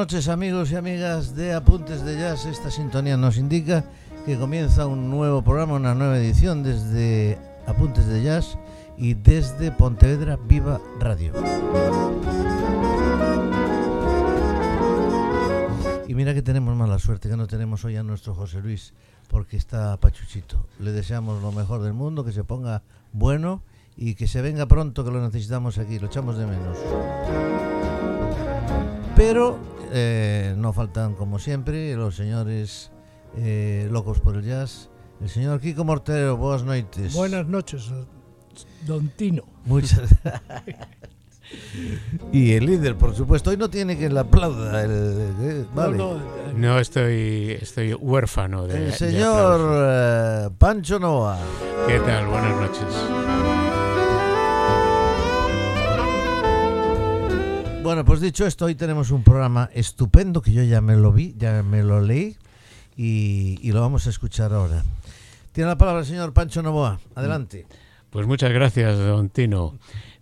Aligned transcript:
Noches 0.00 0.28
amigos 0.28 0.72
y 0.72 0.76
amigas 0.76 1.36
de 1.36 1.52
Apuntes 1.52 2.02
de 2.06 2.16
Jazz. 2.16 2.46
Esta 2.46 2.70
sintonía 2.70 3.18
nos 3.18 3.36
indica 3.36 3.84
que 4.24 4.38
comienza 4.38 4.86
un 4.86 5.10
nuevo 5.10 5.42
programa, 5.42 5.74
una 5.74 5.94
nueva 5.94 6.16
edición 6.16 6.62
desde 6.62 7.38
Apuntes 7.66 8.06
de 8.06 8.22
Jazz 8.22 8.56
y 8.96 9.12
desde 9.12 9.70
Pontevedra 9.70 10.38
Viva 10.48 10.80
Radio. 11.00 11.34
Y 16.08 16.14
mira 16.14 16.32
que 16.32 16.40
tenemos 16.40 16.74
mala 16.74 16.98
suerte, 16.98 17.28
que 17.28 17.36
no 17.36 17.46
tenemos 17.46 17.84
hoy 17.84 17.96
a 17.96 18.02
nuestro 18.02 18.34
José 18.34 18.62
Luis, 18.62 18.94
porque 19.28 19.58
está 19.58 19.98
pachuchito. 19.98 20.66
Le 20.78 20.92
deseamos 20.92 21.42
lo 21.42 21.52
mejor 21.52 21.82
del 21.82 21.92
mundo, 21.92 22.24
que 22.24 22.32
se 22.32 22.42
ponga 22.42 22.82
bueno 23.12 23.62
y 23.98 24.14
que 24.14 24.26
se 24.26 24.40
venga 24.40 24.64
pronto, 24.64 25.04
que 25.04 25.10
lo 25.10 25.20
necesitamos 25.20 25.76
aquí, 25.76 25.98
lo 25.98 26.06
echamos 26.06 26.38
de 26.38 26.46
menos. 26.46 26.78
Pero 29.14 29.58
eh, 29.92 30.54
no 30.56 30.72
faltan, 30.72 31.14
como 31.14 31.38
siempre, 31.38 31.94
los 31.96 32.16
señores 32.16 32.90
eh, 33.36 33.88
locos 33.90 34.20
por 34.20 34.36
el 34.36 34.44
jazz. 34.44 34.88
El 35.20 35.28
señor 35.28 35.60
Kiko 35.60 35.84
Mortero, 35.84 36.36
buenas 36.36 36.64
noches. 36.64 37.12
Buenas 37.12 37.46
noches, 37.46 37.90
don 38.86 39.08
Tino. 39.08 39.42
Muchas 39.66 40.00
Y 42.32 42.52
el 42.52 42.66
líder, 42.66 42.96
por 42.96 43.14
supuesto, 43.14 43.50
hoy 43.50 43.56
no 43.56 43.68
tiene 43.68 43.98
que 43.98 44.08
la 44.08 44.20
aplauda. 44.20 44.82
El, 44.82 44.90
eh, 45.40 45.64
vale. 45.74 45.96
no, 45.96 46.14
no, 46.14 46.52
no, 46.54 46.78
estoy, 46.78 47.58
estoy 47.60 47.92
huérfano 47.94 48.66
de. 48.66 48.86
El 48.86 48.92
señor 48.92 50.48
de 50.48 50.50
Pancho 50.50 50.98
Noa. 50.98 51.38
¿Qué 51.88 51.98
tal? 52.00 52.26
Buenas 52.26 52.60
noches. 52.60 53.69
Bueno, 57.82 58.04
pues 58.04 58.20
dicho 58.20 58.46
esto, 58.46 58.66
hoy 58.66 58.74
tenemos 58.74 59.10
un 59.10 59.24
programa 59.24 59.70
estupendo 59.72 60.42
que 60.42 60.52
yo 60.52 60.62
ya 60.62 60.82
me 60.82 60.96
lo 60.96 61.12
vi, 61.12 61.34
ya 61.38 61.62
me 61.62 61.82
lo 61.82 62.02
leí 62.02 62.36
y, 62.94 63.72
lo 63.72 63.80
vamos 63.80 64.06
a 64.06 64.10
escuchar 64.10 64.52
ahora. 64.52 64.84
Tiene 65.52 65.70
la 65.70 65.78
palabra 65.78 66.00
el 66.00 66.06
señor 66.06 66.34
Pancho 66.34 66.62
Novoa. 66.62 67.00
Adelante. 67.14 67.66
Pues 68.10 68.26
muchas 68.26 68.52
gracias, 68.52 68.98
don 68.98 69.30
Tino. 69.30 69.78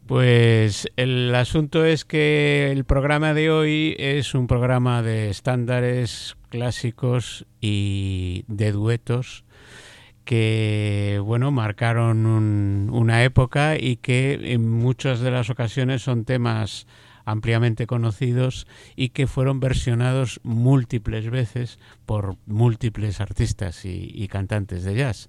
Pues 0.06 0.86
el 0.96 1.34
asunto 1.34 1.84
es 1.84 2.04
que 2.04 2.70
el 2.70 2.84
programa 2.84 3.34
de 3.34 3.50
hoy 3.50 3.96
es 3.98 4.34
un 4.34 4.46
programa 4.46 5.02
de 5.02 5.28
estándares 5.28 6.36
clásicos 6.50 7.44
y 7.60 8.44
de 8.46 8.70
duetos 8.70 9.44
que 10.24 11.20
bueno 11.24 11.50
marcaron 11.50 12.24
un, 12.24 12.88
una 12.92 13.24
época 13.24 13.76
y 13.76 13.96
que 13.96 14.52
en 14.52 14.68
muchas 14.68 15.20
de 15.20 15.30
las 15.32 15.50
ocasiones 15.50 16.02
son 16.02 16.24
temas 16.24 16.86
ampliamente 17.28 17.86
conocidos 17.86 18.66
y 18.96 19.10
que 19.10 19.26
fueron 19.26 19.60
versionados 19.60 20.40
múltiples 20.44 21.30
veces 21.30 21.78
por 22.06 22.36
múltiples 22.46 23.20
artistas 23.20 23.84
y, 23.84 24.10
y 24.14 24.28
cantantes 24.28 24.82
de 24.82 24.94
jazz. 24.94 25.28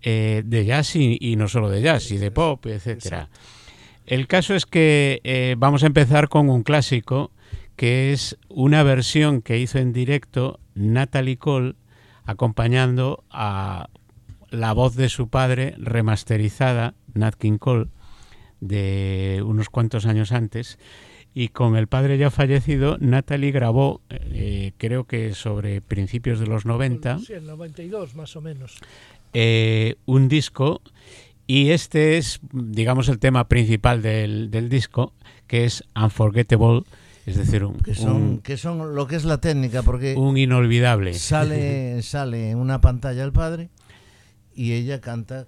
Eh, 0.00 0.42
de 0.46 0.64
jazz 0.64 0.96
y, 0.96 1.18
y, 1.20 1.36
no 1.36 1.48
solo 1.48 1.68
de 1.68 1.82
jazz, 1.82 2.10
y 2.12 2.16
de 2.16 2.30
pop, 2.30 2.64
etcétera. 2.66 3.28
El 4.06 4.26
caso 4.26 4.54
es 4.54 4.64
que 4.64 5.20
eh, 5.24 5.54
vamos 5.58 5.82
a 5.82 5.86
empezar 5.86 6.28
con 6.28 6.48
un 6.48 6.62
clásico 6.62 7.30
que 7.76 8.12
es 8.12 8.38
una 8.48 8.82
versión 8.82 9.42
que 9.42 9.58
hizo 9.58 9.78
en 9.78 9.92
directo 9.92 10.60
Natalie 10.74 11.36
Cole 11.36 11.74
acompañando 12.24 13.24
a 13.30 13.90
la 14.50 14.72
voz 14.72 14.96
de 14.96 15.10
su 15.10 15.28
padre 15.28 15.74
remasterizada, 15.76 16.94
Nat 17.12 17.34
King 17.34 17.58
Cole, 17.58 17.88
de 18.60 19.42
unos 19.44 19.68
cuantos 19.68 20.06
años 20.06 20.32
antes, 20.32 20.78
y 21.38 21.50
con 21.50 21.76
el 21.76 21.86
padre 21.86 22.18
ya 22.18 22.32
fallecido, 22.32 22.96
Natalie 22.98 23.52
grabó, 23.52 24.00
eh, 24.10 24.72
creo 24.76 25.04
que 25.04 25.34
sobre 25.34 25.80
principios 25.80 26.40
de 26.40 26.48
los 26.48 26.66
90, 26.66 27.20
sí, 27.20 27.32
el 27.32 27.46
92 27.46 28.16
más 28.16 28.34
o 28.34 28.40
menos, 28.40 28.76
eh, 29.34 29.94
un 30.04 30.26
disco 30.26 30.82
y 31.46 31.70
este 31.70 32.18
es, 32.18 32.40
digamos, 32.50 33.08
el 33.08 33.20
tema 33.20 33.46
principal 33.46 34.02
del, 34.02 34.50
del 34.50 34.68
disco, 34.68 35.12
que 35.46 35.64
es 35.64 35.84
Unforgettable, 35.94 36.82
es 37.24 37.36
decir, 37.36 37.62
un, 37.62 37.78
que 37.78 37.94
son, 37.94 38.16
un, 38.16 38.38
que 38.40 38.56
son 38.56 38.96
lo 38.96 39.06
que 39.06 39.14
es 39.14 39.24
la 39.24 39.40
técnica, 39.40 39.84
porque 39.84 40.16
un 40.16 40.36
inolvidable. 40.36 41.14
Sale, 41.14 42.02
sale 42.02 42.50
en 42.50 42.58
una 42.58 42.80
pantalla 42.80 43.22
el 43.22 43.30
padre 43.30 43.68
y 44.56 44.72
ella 44.72 45.00
canta, 45.00 45.46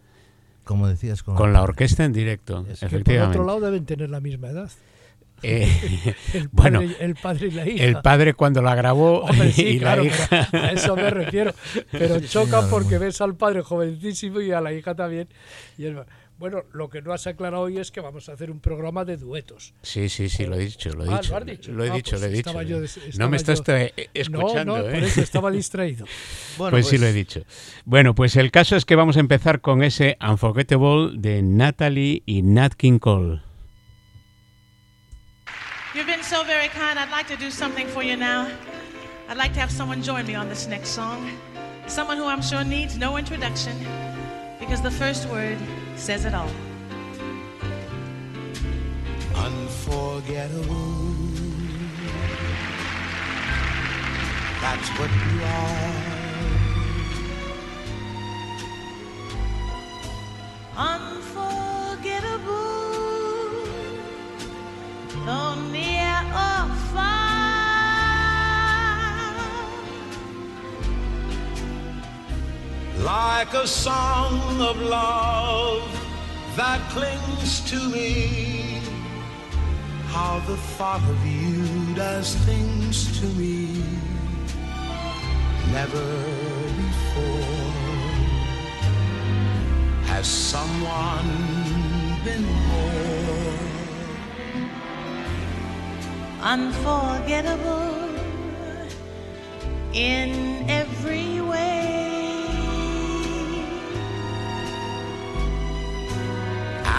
como 0.62 0.87
decías, 0.87 1.25
con, 1.25 1.34
con 1.34 1.53
la 1.53 1.65
orquesta 1.65 2.05
en 2.05 2.12
directo. 2.12 2.65
Es 2.71 2.81
efectivamente. 2.84 3.12
que 3.12 3.19
por 3.19 3.28
otro 3.31 3.45
lado 3.45 3.72
deben 3.72 3.87
tener 3.87 4.09
la 4.09 4.21
misma 4.21 4.51
edad. 4.51 4.71
Eh, 5.43 6.15
el 6.34 6.49
padre, 6.51 6.71
bueno, 6.78 6.95
el 7.01 7.15
padre 7.15 7.47
y 7.49 7.51
la 7.51 7.69
hija. 7.69 7.84
el 7.84 7.97
padre 8.03 8.34
cuando 8.34 8.62
la 8.62 8.75
grabó 8.75 9.21
Hombre, 9.25 9.53
sí, 9.53 9.62
y 9.67 9.78
claro, 9.78 10.03
la 10.05 10.09
hija. 10.09 10.49
A 10.53 10.73
eso 10.73 10.97
me 10.97 11.11
refiero. 11.11 11.55
Pero 11.91 12.21
choca 12.21 12.69
porque 12.69 12.99
ves 12.99 13.21
al 13.21 13.37
padre 13.37 13.62
jovencísimo 13.62 14.41
y 14.41 14.53
a 14.53 14.61
la 14.61 14.73
hija 14.73 14.95
también. 14.95 15.28
Y 15.78 15.87
es, 15.87 15.95
bueno, 16.39 16.62
lo 16.73 16.89
que 16.89 17.03
no 17.03 17.12
has 17.12 17.27
aclarado 17.27 17.65
hoy 17.65 17.77
es 17.77 17.91
que 17.91 18.01
vamos 18.01 18.31
a 18.31 18.33
hacer 18.33 18.51
un 18.51 18.61
programa 18.61 19.05
de 19.05 19.19
duetos. 19.19 19.75
Sí, 19.83 20.09
sí, 20.09 20.31
sí, 20.31 20.47
lo 20.47 20.56
he 20.56 20.61
dicho, 20.61 20.89
lo 20.91 21.05
he 21.05 21.09
Ah, 21.12 21.21
dicho. 21.21 21.33
¿lo 21.33 21.37
has 21.39 21.47
dicho? 21.47 21.72
Lo 21.72 21.84
he 21.84 21.91
Ah, 21.91 21.95
dicho, 21.95 22.11
pues 22.12 22.21
lo 22.22 22.27
he 22.27 22.31
dicho. 22.31 22.62
yo 22.62 23.19
no 23.19 23.28
me 23.28 23.37
estás 23.37 23.62
yo- 23.62 23.75
escuchando, 24.15 24.77
no, 24.78 24.83
no, 24.83 24.89
¿eh? 24.89 24.93
por 24.95 25.03
eso 25.03 25.21
estaba 25.21 25.51
distraído. 25.51 26.07
Bueno, 26.57 26.71
pues, 26.72 26.87
sí 26.89 26.97
lo 26.97 27.07
he 27.07 27.12
dicho. 27.12 27.43
Bueno, 27.84 28.15
pues 28.15 28.37
el 28.37 28.51
caso 28.51 28.75
es 28.77 28.87
que 28.87 28.97
vamos 28.97 29.19
a 29.19 29.21
empezar 29.21 29.61
con 29.61 29.83
ese 29.83 30.17
Unforgettable 30.27 31.11
de 31.19 31.43
Natalie 31.43 32.22
y 32.25 32.41
Nat 32.43 32.72
King 32.75 32.99
Cole. 32.99 33.43
So 36.31 36.45
very 36.45 36.69
kind. 36.69 36.97
I'd 36.97 37.11
like 37.11 37.27
to 37.27 37.37
do 37.37 37.51
something 37.51 37.89
for 37.89 38.05
you 38.05 38.17
now. 38.17 38.49
I'd 39.29 39.37
like 39.37 39.53
to 39.55 39.59
have 39.59 39.69
someone 39.69 40.01
join 40.01 40.25
me 40.29 40.37
on 40.37 40.49
this 40.49 40.69
next 40.69 40.91
song. 40.91 41.29
Someone 41.89 42.19
who 42.19 42.27
I'm 42.27 42.41
sure 42.41 42.63
needs 42.63 42.97
no 42.97 43.17
introduction 43.17 43.77
because 44.61 44.81
the 44.81 44.93
first 44.93 45.29
word 45.29 45.59
says 45.97 46.25
it 46.25 46.33
all. 46.33 46.49
Unforgettable. 49.35 51.17
That's 54.61 54.89
what 55.01 55.11
you 55.11 55.43
are. 55.43 55.95
Unforgettable. 60.77 62.70
Near 65.27 66.17
or 66.33 66.67
far. 66.93 67.21
Like 72.99 73.53
a 73.55 73.67
song 73.67 74.61
of 74.61 74.81
love 74.81 75.83
that 76.57 76.81
clings 76.91 77.61
to 77.71 77.77
me. 77.91 78.81
How 80.07 80.41
the 80.47 80.57
thought 80.57 81.03
of 81.03 81.27
you 81.27 81.95
does 81.95 82.35
things 82.47 83.21
to 83.21 83.27
me. 83.41 83.85
Never 85.71 86.07
before 86.81 87.71
has 90.07 90.27
someone 90.27 91.31
been 92.25 92.45
more. 92.69 93.50
Unforgettable 96.42 98.09
in 99.92 100.65
every 100.69 101.41
way. 101.41 101.87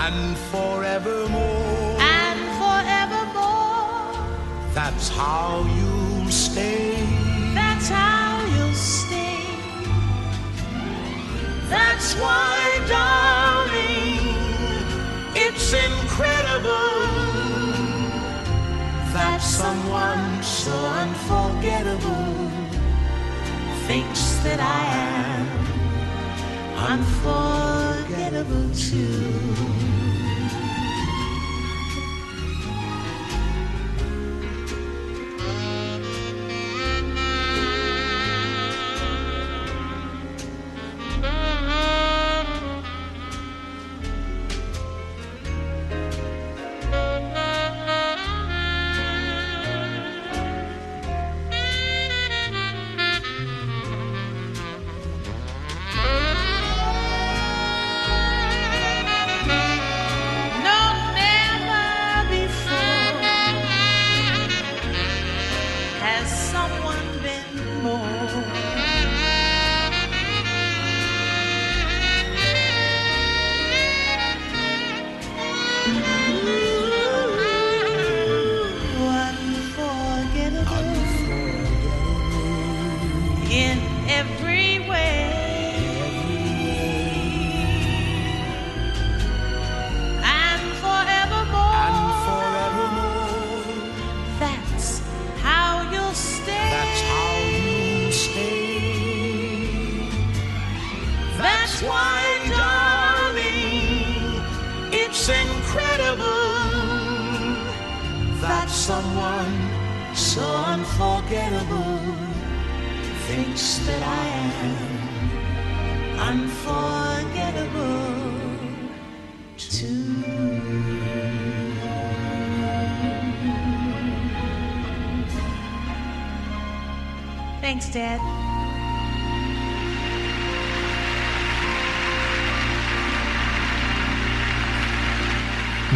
And 0.04 0.38
forevermore, 0.52 1.98
And 2.00 2.40
forevermore, 2.62 4.14
that's 4.74 5.10
how 5.10 5.66
you'll 5.78 6.30
stay. 6.32 6.96
that's 7.54 7.90
how 7.90 8.44
you'll 8.56 8.74
stay. 8.74 9.38
That's 11.70 12.14
why, 12.16 12.58
darling, 12.88 14.20
It's 15.34 15.72
incredible 15.74 17.21
someone 19.62 20.42
so 20.42 20.76
unforgettable 21.04 22.50
thinks 23.86 24.24
that 24.46 24.60
I 24.60 24.84
am 25.30 25.46
unforgettable 26.92 28.70
too. 28.74 29.81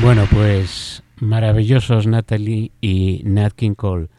Bueno, 0.01 0.27
pues 0.29 1.03
maravillosos 1.19 2.05
Natalie 2.05 2.71
y 2.81 3.21
Nat 3.25 3.53
King 3.53 3.75
Cole. 3.75 4.09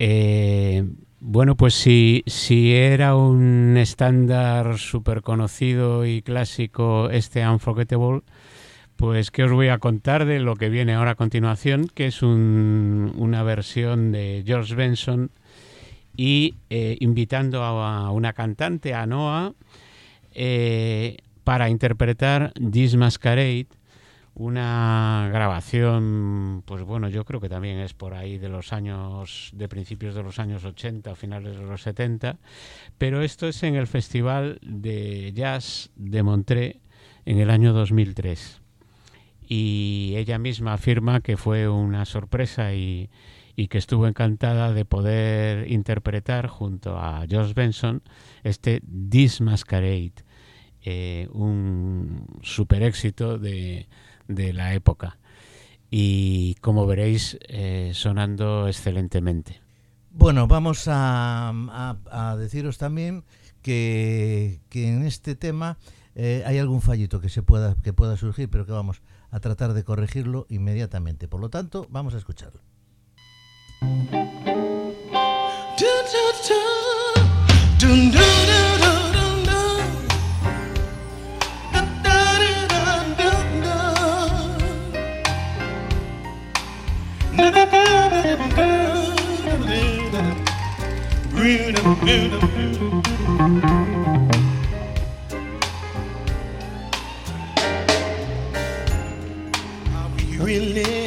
Eh, 0.00 0.84
bueno, 1.20 1.56
pues 1.56 1.74
si, 1.74 2.24
si 2.26 2.72
era 2.74 3.14
un 3.14 3.76
estándar 3.76 4.78
súper 4.78 5.22
conocido 5.22 6.04
y 6.04 6.22
clásico 6.22 7.10
este 7.10 7.46
Unforgettable, 7.48 8.22
pues 8.96 9.30
¿qué 9.30 9.44
os 9.44 9.52
voy 9.52 9.68
a 9.68 9.78
contar 9.78 10.24
de 10.24 10.40
lo 10.40 10.56
que 10.56 10.68
viene 10.68 10.94
ahora 10.94 11.12
a 11.12 11.16
continuación? 11.16 11.88
Que 11.94 12.06
es 12.06 12.22
un- 12.22 13.12
una 13.16 13.42
versión 13.44 14.10
de 14.10 14.42
George 14.44 14.74
Benson 14.74 15.30
y 16.18 16.56
eh, 16.68 16.96
invitando 16.98 17.62
a 17.62 18.10
una 18.10 18.32
cantante, 18.32 18.92
a 18.92 19.06
Noah, 19.06 19.54
eh, 20.34 21.18
para 21.44 21.70
interpretar 21.70 22.52
This 22.54 22.96
Masquerade, 22.96 23.68
una 24.34 25.30
grabación, 25.32 26.64
pues 26.66 26.82
bueno, 26.82 27.08
yo 27.08 27.24
creo 27.24 27.40
que 27.40 27.48
también 27.48 27.78
es 27.78 27.94
por 27.94 28.14
ahí 28.14 28.36
de 28.36 28.48
los 28.48 28.72
años, 28.72 29.52
de 29.54 29.68
principios 29.68 30.16
de 30.16 30.24
los 30.24 30.40
años 30.40 30.64
80 30.64 31.12
o 31.12 31.14
finales 31.14 31.56
de 31.56 31.64
los 31.64 31.82
70, 31.82 32.36
pero 32.98 33.22
esto 33.22 33.46
es 33.46 33.62
en 33.62 33.76
el 33.76 33.86
Festival 33.86 34.58
de 34.60 35.32
Jazz 35.32 35.90
de 35.94 36.24
Montreux 36.24 36.78
en 37.26 37.38
el 37.38 37.48
año 37.48 37.72
2003. 37.72 38.60
Y 39.48 40.14
ella 40.16 40.38
misma 40.38 40.72
afirma 40.72 41.20
que 41.20 41.36
fue 41.36 41.68
una 41.68 42.04
sorpresa 42.06 42.74
y, 42.74 43.08
y 43.58 43.66
que 43.66 43.78
estuvo 43.78 44.06
encantada 44.06 44.72
de 44.72 44.84
poder 44.84 45.68
interpretar 45.68 46.46
junto 46.46 46.96
a 46.96 47.26
George 47.28 47.54
Benson 47.54 48.04
este 48.44 48.80
This 49.10 49.40
Masquerade, 49.40 50.12
eh, 50.80 51.28
un 51.32 52.24
super 52.40 52.84
éxito 52.84 53.36
de, 53.36 53.88
de 54.28 54.52
la 54.52 54.74
época. 54.74 55.18
Y 55.90 56.54
como 56.60 56.86
veréis, 56.86 57.36
eh, 57.48 57.90
sonando 57.94 58.68
excelentemente. 58.68 59.60
Bueno, 60.12 60.46
vamos 60.46 60.84
a, 60.86 62.36
deciros 62.38 62.78
también 62.78 63.24
que, 63.60 64.60
que 64.68 64.86
en 64.86 65.04
este 65.04 65.34
tema 65.34 65.78
eh, 66.14 66.44
hay 66.46 66.58
algún 66.58 66.80
fallito 66.80 67.20
que 67.20 67.28
se 67.28 67.42
pueda 67.42 67.74
que 67.82 67.92
pueda 67.92 68.16
surgir, 68.16 68.48
pero 68.48 68.66
que 68.66 68.72
vamos 68.72 69.02
a 69.32 69.40
tratar 69.40 69.72
de 69.72 69.82
corregirlo 69.82 70.46
inmediatamente. 70.48 71.26
Por 71.26 71.40
lo 71.40 71.50
tanto, 71.50 71.88
vamos 71.90 72.14
a 72.14 72.18
escucharlo. 72.18 72.67
really 100.48 100.97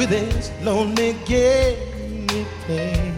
with 0.00 0.08
this 0.08 0.50
lonely 0.62 1.12
play? 2.64 3.12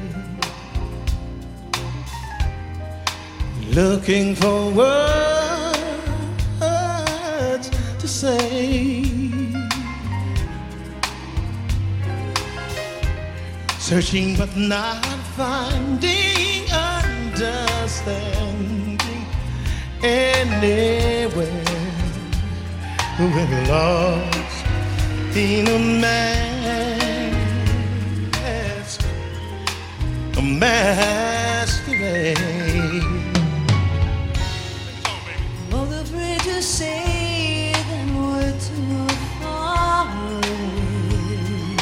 Looking 3.69 4.35
for 4.35 4.69
words 4.81 5.79
to 8.01 8.09
say. 8.09 9.05
Searching 13.79 14.37
but 14.37 14.57
not 14.57 15.05
finding 15.39 16.69
understanding 16.73 18.99
anywhere. 20.03 21.65
We're 23.21 23.67
lost 23.69 24.42
in 25.35 25.67
a 25.67 25.79
mask, 25.79 27.31
a 30.37 30.43
masquerade. 30.43 32.37
Both 35.71 35.93
afraid 36.03 36.41
to 36.41 36.63
say 36.63 37.73
that 37.73 38.09
we're 38.15 38.53
too 38.61 39.09
far 39.41 40.07
away. 40.35 41.77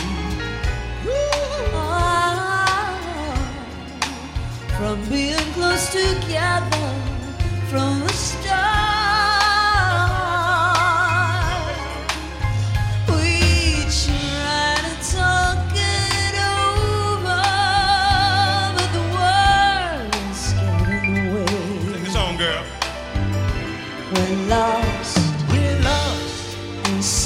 From 4.79 4.99
being 5.09 5.53
close 5.55 5.87
together 5.91 6.91
from 7.69 8.01
the 8.01 8.13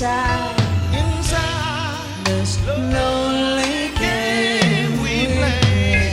inside 0.05 0.61
inside 0.93 2.27
this 2.27 2.59
lonely 2.67 3.89
game 3.97 5.01
we 5.03 5.25
play. 5.33 6.13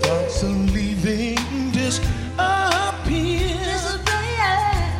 Thoughts 0.00 0.42
of 0.42 0.74
leaving 0.74 1.36
Disappear 1.72 3.56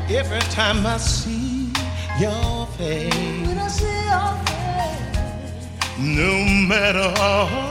every 0.08 0.40
time 0.50 0.86
I 0.86 0.96
see 0.96 1.70
your 2.18 2.66
face. 2.78 3.12
when 3.46 3.58
I 3.58 3.68
see 3.68 4.04
your 4.12 4.32
face. 4.48 5.68
No 5.98 6.32
matter 6.68 7.10
how 7.20 7.67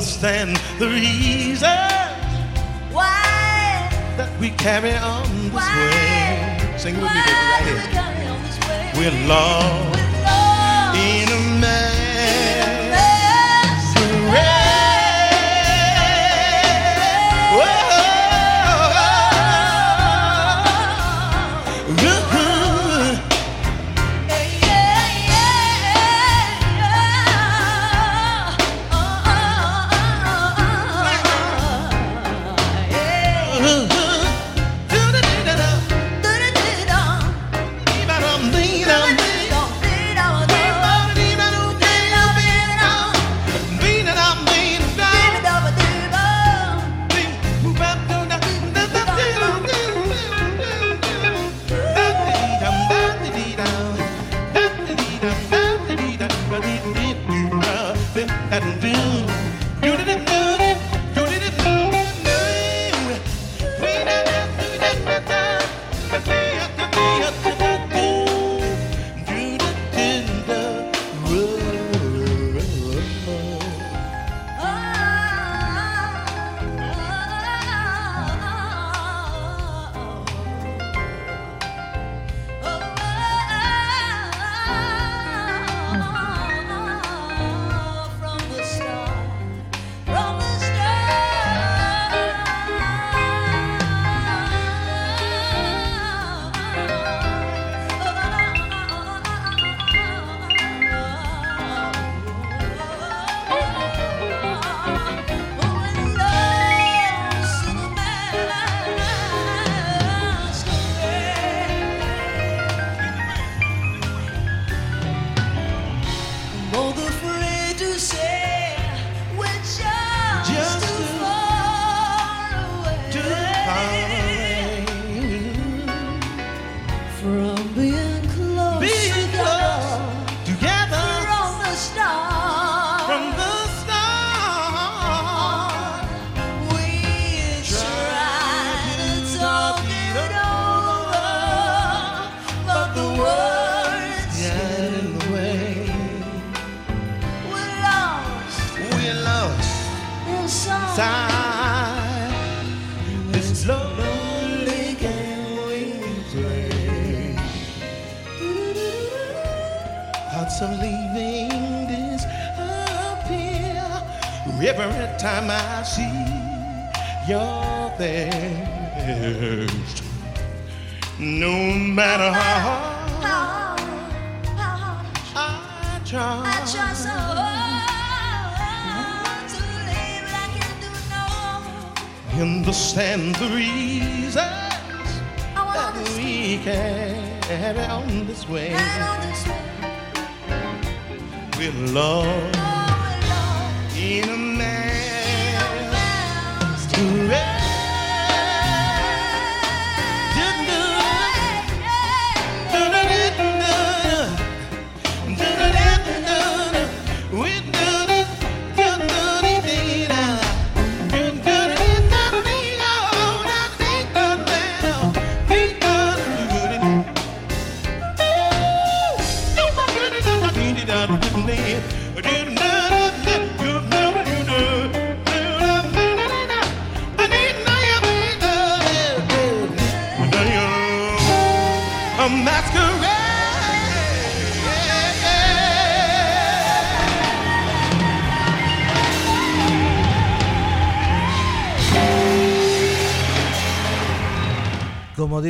understand 0.00 0.56
the 0.78 0.88
reason 0.88 1.68
Why? 2.90 3.20
that 4.16 4.30
we 4.40 4.48
carry 4.48 4.94
on 4.96 5.28
this 5.42 5.52
Why? 5.52 5.76
way. 5.76 6.78
Sing 6.78 6.94
with 6.94 7.02
me, 7.04 7.20
baby, 7.20 7.36
right 7.36 7.64
here. 7.68 7.92
carry 7.92 8.26
on 8.32 8.40
this 8.42 8.58
way? 8.64 8.92
We're 8.96 9.28
lost 9.28 9.84
We're 9.84 9.92
lost 9.92 9.99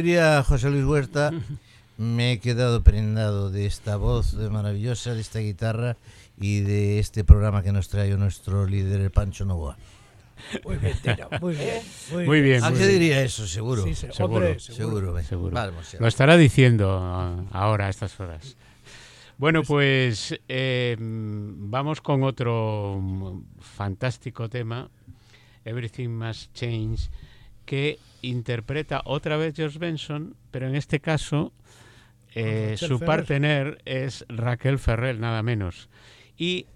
diría 0.02 0.42
José 0.42 0.70
Luis 0.70 0.84
Huerta, 0.84 1.30
me 1.98 2.32
he 2.32 2.38
quedado 2.38 2.82
prendado 2.82 3.50
de 3.50 3.66
esta 3.66 3.96
voz 3.96 4.32
de 4.34 4.48
maravillosa, 4.48 5.12
de 5.12 5.20
esta 5.20 5.40
guitarra 5.40 5.98
y 6.40 6.60
de 6.60 6.98
este 6.98 7.22
programa 7.22 7.62
que 7.62 7.70
nos 7.70 7.90
trae 7.90 8.16
nuestro 8.16 8.66
líder, 8.66 9.02
el 9.02 9.10
Pancho 9.10 9.44
Novoa. 9.44 9.76
Muy 10.64 10.76
bien, 10.76 10.96
muy 11.42 11.54
bien. 11.54 11.82
Muy, 12.12 12.24
Muy 12.24 12.40
bien, 12.40 12.64
¿A 12.64 12.70
muy 12.70 12.78
qué 12.78 12.86
diría 12.86 13.22
eso? 13.22 13.46
Seguro. 13.46 13.84
Sí, 13.84 13.94
Seguro, 13.94 14.24
hombre, 14.24 14.58
Seguro. 14.58 15.22
Seguro. 15.22 15.72
Lo 15.98 16.06
estará 16.08 16.38
diciendo 16.38 16.98
ah, 16.98 17.44
ahora 17.50 17.88
a 17.88 17.90
estas 17.90 18.18
horas. 18.18 18.56
Bueno, 19.36 19.62
pues 19.62 20.40
eh, 20.48 20.96
vamos 20.98 22.00
con 22.00 22.22
otro 22.22 23.42
fantástico 23.60 24.48
tema, 24.48 24.88
Everything 25.66 26.08
Must 26.08 26.54
Change, 26.54 27.10
que 27.66 27.98
interpreta 28.22 29.02
otra 29.04 29.36
vez 29.36 29.54
George 29.54 29.78
Benson, 29.78 30.36
pero 30.50 30.66
en 30.68 30.74
este 30.76 31.00
caso 31.00 31.52
eh, 32.34 32.76
su 32.78 32.98
Ferrer. 32.98 33.06
partener 33.06 33.82
es 33.84 34.24
Raquel 34.28 34.78
Ferrer, 34.78 35.18
nada 35.18 35.42
menos. 35.42 35.88
Y 36.36 36.66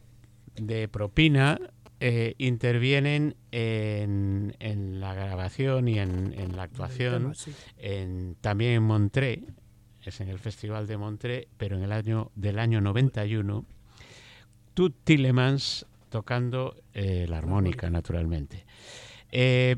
de 0.56 0.88
propina 0.88 1.58
eh, 2.00 2.34
intervienen 2.38 3.36
en, 3.52 4.56
en 4.58 5.00
la 5.00 5.14
grabación 5.14 5.88
y 5.88 5.98
en, 5.98 6.34
en 6.38 6.56
la 6.56 6.64
actuación 6.64 7.22
tema, 7.22 7.34
sí. 7.34 7.52
en- 7.78 8.36
también 8.40 8.72
en 8.72 8.82
Montré, 8.82 9.42
es 10.02 10.20
en 10.20 10.28
el 10.28 10.38
Festival 10.38 10.86
de 10.86 10.96
Montré, 10.98 11.48
pero 11.56 11.76
en 11.76 11.82
el 11.82 11.92
año 11.92 12.30
del 12.34 12.58
año 12.58 12.80
91, 12.80 13.64
Tut 14.74 14.94
Tillemans 15.04 15.86
tocando 16.10 16.76
eh, 16.92 17.26
la 17.28 17.38
armónica, 17.38 17.88
naturalmente. 17.90 18.66
Eh, 19.36 19.74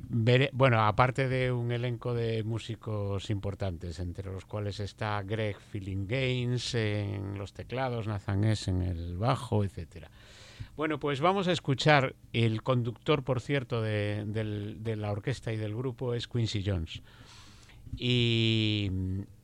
bueno, 0.52 0.82
aparte 0.82 1.30
de 1.30 1.50
un 1.50 1.72
elenco 1.72 2.12
de 2.12 2.44
músicos 2.44 3.30
importantes, 3.30 3.98
entre 4.00 4.30
los 4.30 4.44
cuales 4.44 4.80
está 4.80 5.22
Greg 5.22 5.56
Feeling 5.58 6.06
Gaines 6.06 6.74
en 6.74 7.38
los 7.38 7.54
teclados, 7.54 8.06
Nathan 8.06 8.44
S 8.44 8.70
en 8.70 8.82
el 8.82 9.16
bajo, 9.16 9.64
etcétera. 9.64 10.10
Bueno, 10.76 11.00
pues 11.00 11.22
vamos 11.22 11.48
a 11.48 11.52
escuchar. 11.52 12.14
El 12.34 12.62
conductor, 12.62 13.22
por 13.22 13.40
cierto, 13.40 13.80
de, 13.80 14.94
la 14.98 15.10
orquesta 15.10 15.50
y 15.54 15.56
del 15.56 15.74
grupo 15.74 16.12
es 16.12 16.28
Quincy 16.28 16.62
Jones. 16.62 17.00
Y, 17.96 18.90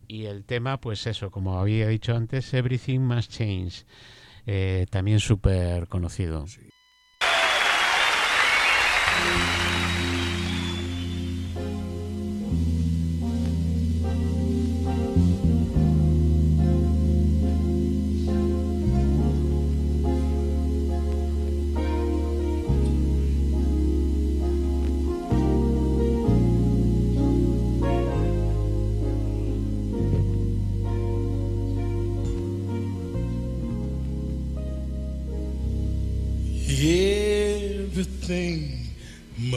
el 0.08 0.44
tema, 0.44 0.78
pues 0.78 1.06
eso, 1.06 1.30
como 1.30 1.58
había 1.58 1.88
dicho 1.88 2.14
antes, 2.14 2.52
Everything 2.52 3.00
Must 3.00 3.32
Change. 3.32 3.86
Eh, 4.44 4.84
también 4.90 5.20
súper 5.20 5.88
conocido. 5.88 6.44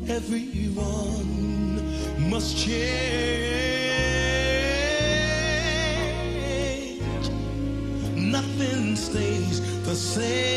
Everyone 0.08 1.32
must 2.30 2.58
change. 2.58 2.78
Nothing 8.16 8.96
stays 8.96 9.60
the 9.84 9.94
same. 9.94 10.57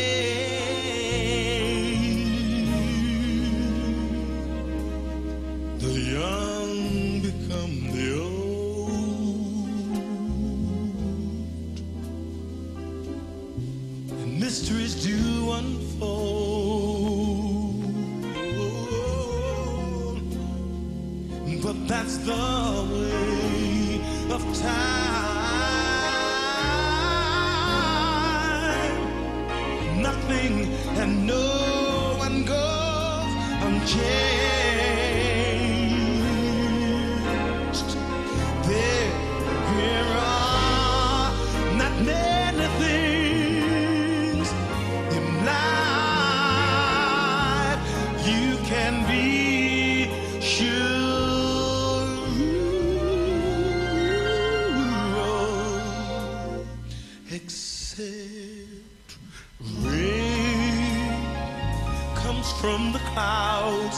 Comes 62.41 62.59
from 62.59 62.91
the 62.91 62.99
clouds 63.13 63.97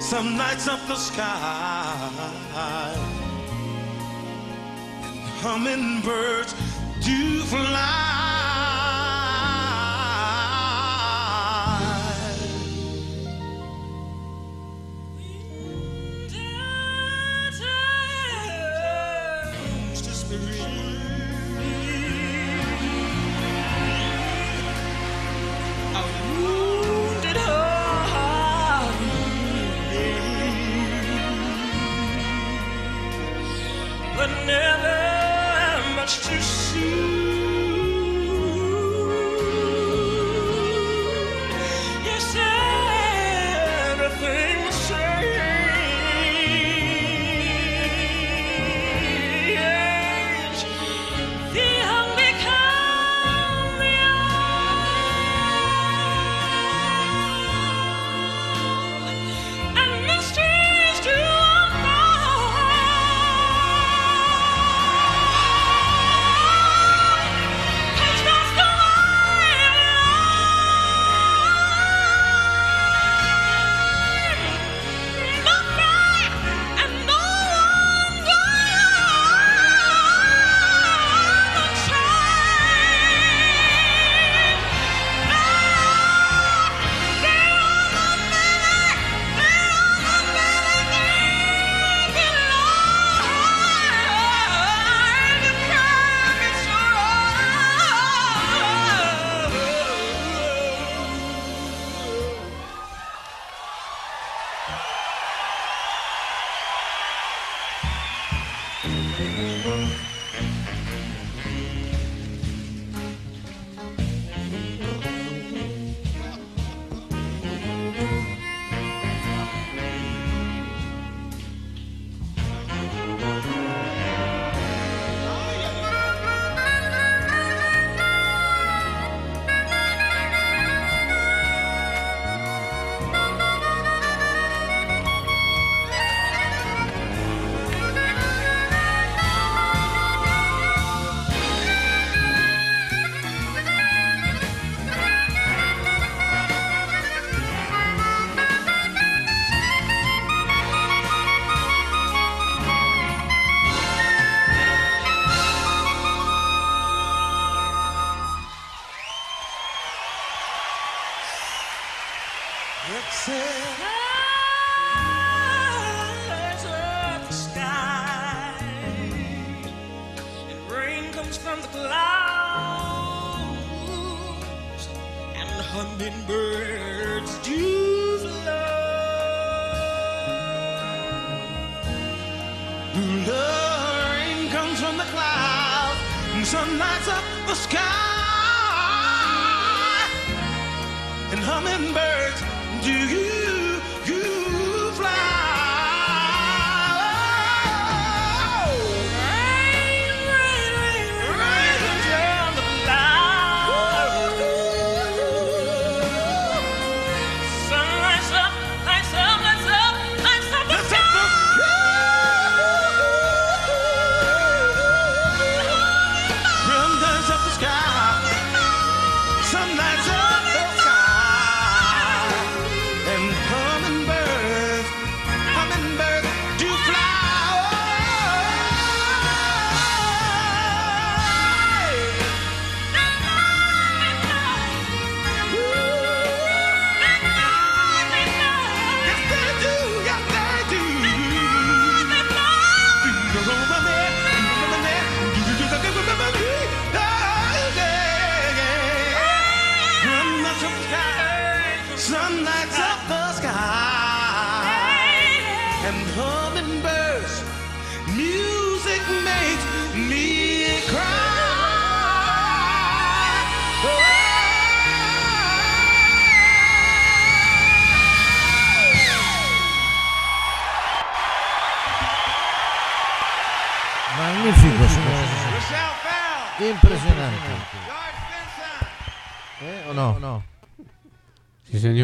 some 0.00 0.36
nights 0.36 0.68
up 0.68 0.80
the 0.86 0.96
sky. 0.96 2.10
And 5.02 5.20
hummingbirds 5.40 6.54
do 7.02 7.40
fly 7.44 8.15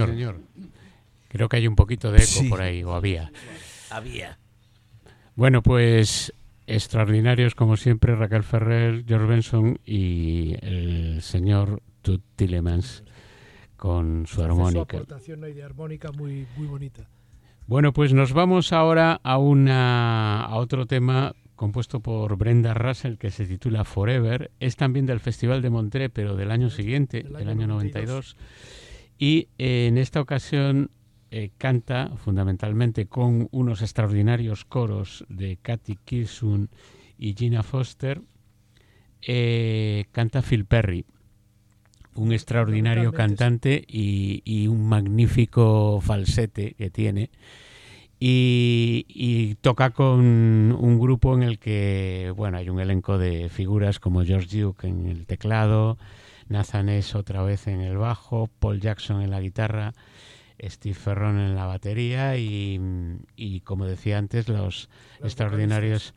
Sí, 0.09 0.15
señor. 0.15 0.39
Creo 1.29 1.49
que 1.49 1.57
hay 1.57 1.67
un 1.67 1.77
poquito 1.77 2.11
de 2.13 2.19
eco 2.19 2.27
Sí. 2.27 2.49
por 2.49 2.61
ahí, 2.61 2.83
o 2.85 2.93
había. 2.95 3.33
Había. 3.91 4.39
Bueno, 5.35 5.63
pues 5.63 6.33
extraordinarios 6.67 7.55
como 7.55 7.77
siempre, 7.77 8.15
Raquel 8.15 8.43
Ferrer, 8.45 9.05
George 9.07 9.27
Benson 9.27 9.79
y 9.85 10.55
el 10.65 11.21
señor 11.23 11.83
Tut 12.03 12.23
Tillemans 12.37 13.03
con 13.77 14.27
su 14.27 14.35
Hace 14.37 14.37
Su 14.37 14.45
armónica. 14.45 14.97
aportación 14.99 15.43
ahí 15.45 15.53
de 15.55 15.63
armónica 15.65 16.13
muy, 16.13 16.47
muy 16.57 16.67
bonita. 16.67 17.03
Bueno, 17.67 17.93
pues 17.93 18.13
nos 18.13 18.33
vamos 18.33 18.73
ahora 18.73 19.21
a 19.23 19.39
una 19.39 20.43
a 20.43 20.55
otro 20.57 20.87
tema 20.87 21.35
compuesto 21.57 22.01
por 22.01 22.37
Brenda 22.37 22.75
Russell 22.75 23.17
que 23.17 23.31
se 23.31 23.47
titula 23.47 23.85
Forever. 23.85 24.51
Es 24.61 24.77
también 24.77 25.07
del 25.07 25.21
Festival 25.21 25.63
de 25.63 25.71
Montreux, 25.71 26.11
pero 26.13 26.37
del 26.37 26.51
año 26.51 26.71
siguiente, 26.71 27.23
Del 27.23 27.33
del 27.35 27.49
año 27.49 27.63
año 27.63 27.67
92. 27.69 28.37
Y 29.23 29.47
eh, 29.57 29.87
en 29.87 29.99
esta 29.99 30.21
ocasión 30.21 30.91
eh, 31.31 31.51
canta 31.57 32.11
fundamentalmente 32.17 33.07
con 33.07 33.47
unos 33.53 33.81
extraordinarios 33.81 34.65
coros 34.65 35.25
de 35.29 35.59
Katy 35.63 35.97
Kilsun 36.05 36.71
y 37.19 37.35
Gina 37.35 37.63
Foster. 37.63 38.21
eh, 39.25 40.07
canta 40.11 40.43
Phil 40.43 40.65
Perry, 40.65 41.05
un 42.17 42.33
extraordinario 42.33 43.13
cantante 43.13 43.85
y, 43.87 44.43
y 44.45 44.67
un 44.67 44.89
magnífico 44.89 46.01
falsete 46.01 46.75
que 46.75 46.91
tiene. 46.91 47.31
Y, 48.19 49.07
y 49.09 49.55
toca 49.61 49.91
con 49.91 50.21
un 50.21 50.99
grupo 50.99 51.35
en 51.37 51.45
el 51.45 51.61
que, 51.61 52.33
bueno, 52.37 52.59
hay 52.59 52.69
un 52.69 52.81
elenco 52.81 53.19
de 53.19 53.49
figuras 53.49 54.01
como 54.01 54.25
George 54.25 54.61
Duke 54.61 54.89
en 54.89 55.07
el 55.07 55.27
teclado, 55.27 55.97
Nathan 56.49 56.89
S. 56.89 57.17
otra 57.17 57.43
vez 57.43 57.67
en 57.67 57.81
el 57.81 57.97
bajo, 57.97 58.49
Paul 58.59 58.81
Jackson 58.81 59.23
en 59.23 59.31
la 59.31 59.41
guitarra, 59.41 59.93
Steve 60.61 60.95
Ferron 60.95 61.39
en 61.39 61.55
la 61.55 61.67
batería 61.67 62.37
y, 62.37 62.81
y, 63.37 63.61
como 63.61 63.87
decía 63.87 64.19
antes, 64.19 64.49
los 64.49 64.89
Las 65.19 65.29
extraordinarios, 65.29 66.15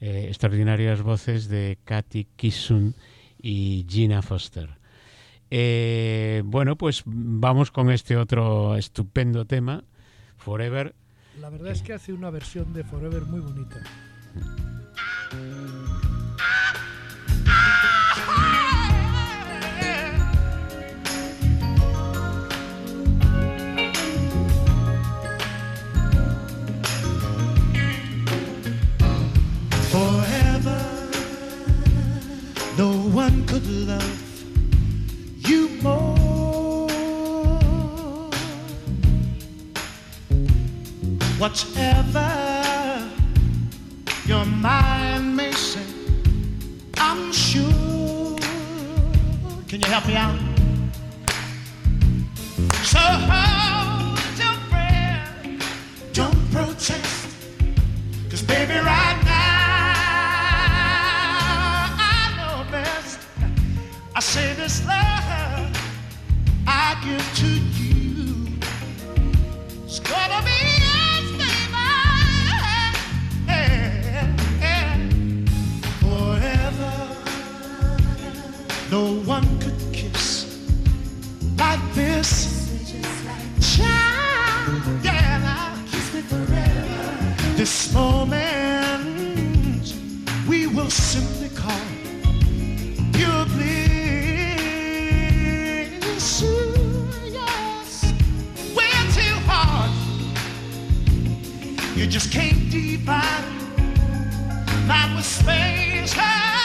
eh, 0.00 0.26
extraordinarias 0.28 1.02
voces 1.02 1.48
de 1.48 1.78
Katy 1.84 2.26
Kissun 2.36 2.94
y 3.40 3.86
Gina 3.88 4.22
Foster. 4.22 4.80
Eh, 5.50 6.42
bueno, 6.44 6.76
pues 6.76 7.02
vamos 7.04 7.70
con 7.70 7.90
este 7.90 8.16
otro 8.16 8.76
estupendo 8.76 9.44
tema, 9.44 9.82
Forever. 10.36 10.94
La 11.40 11.50
verdad 11.50 11.72
es 11.72 11.82
que 11.82 11.92
hace 11.92 12.12
una 12.12 12.30
versión 12.30 12.72
de 12.72 12.84
Forever 12.84 13.22
muy 13.22 13.40
bonita. 13.40 13.82
One 33.30 33.46
could 33.46 33.66
love 33.66 34.20
you 35.48 35.68
more. 35.82 36.88
Whatever 41.38 42.30
your 44.26 44.44
mind 44.44 45.36
may 45.36 45.52
say, 45.52 45.86
I'm 46.98 47.32
sure. 47.32 48.36
Can 49.68 49.80
you 49.80 49.88
help 49.88 50.06
me 50.06 50.16
out? 50.16 50.38
So 52.92 52.98
hold 52.98 54.18
your 54.42 54.56
breath, 54.70 56.12
don't 56.12 56.40
protest. 56.52 57.28
Cause 58.28 58.42
baby, 58.42 58.74
right 58.74 59.09
say 64.30 64.54
this 64.54 64.86
love 64.86 65.76
I 66.64 66.94
give 67.02 67.26
to 67.40 67.48
you. 67.82 68.46
It's 69.86 69.98
gonna 69.98 70.40
be 70.46 70.58
yours, 70.86 71.30
baby. 71.42 71.88
Forever. 76.00 76.92
No 78.92 79.02
one 79.34 79.48
could 79.58 79.80
kiss 79.92 80.46
like 81.58 81.84
this. 81.94 82.30
Child, 83.74 84.82
yeah. 85.02 85.76
Kiss 85.90 86.14
me 86.14 86.20
forever. 86.20 87.56
This 87.56 87.92
moment 87.92 88.19
divide. 103.00 103.44
Not 104.86 105.16
with 105.16 105.24
space. 105.24 106.59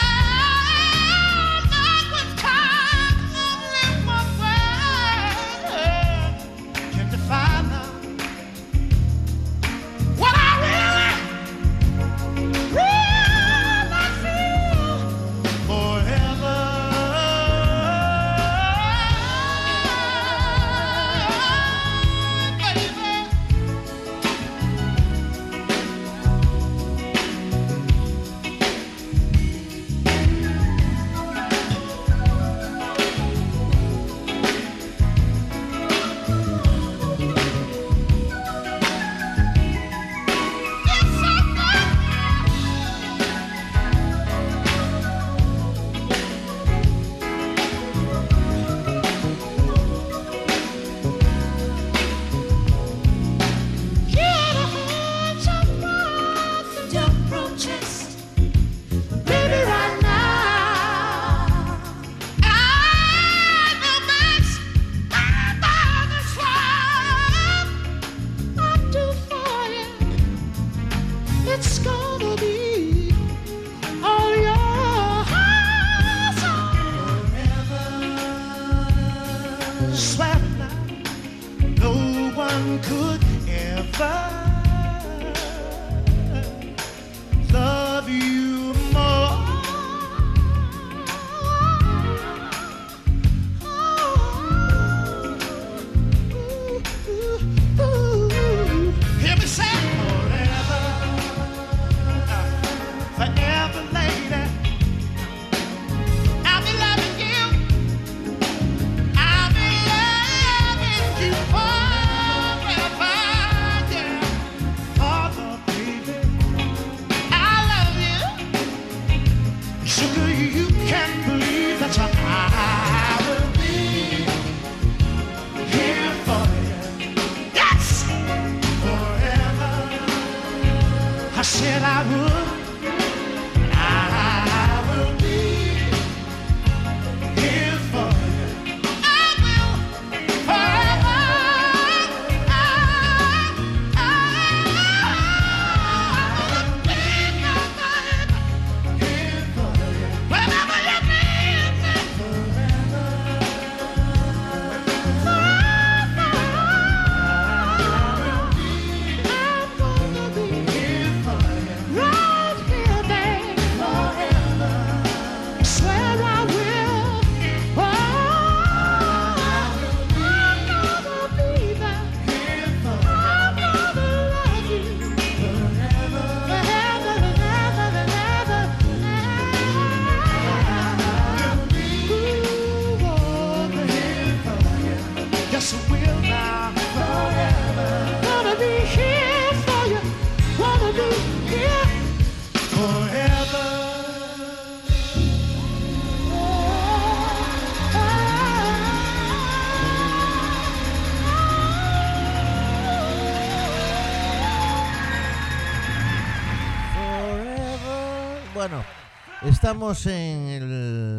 Estamos 209.66 210.06
en 210.06 210.46
el, 210.46 210.62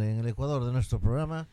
en 0.04 0.20
el 0.20 0.28
Ecuador 0.30 0.64
de 0.64 0.72
nuestro 0.72 1.02
programa. 1.02 1.50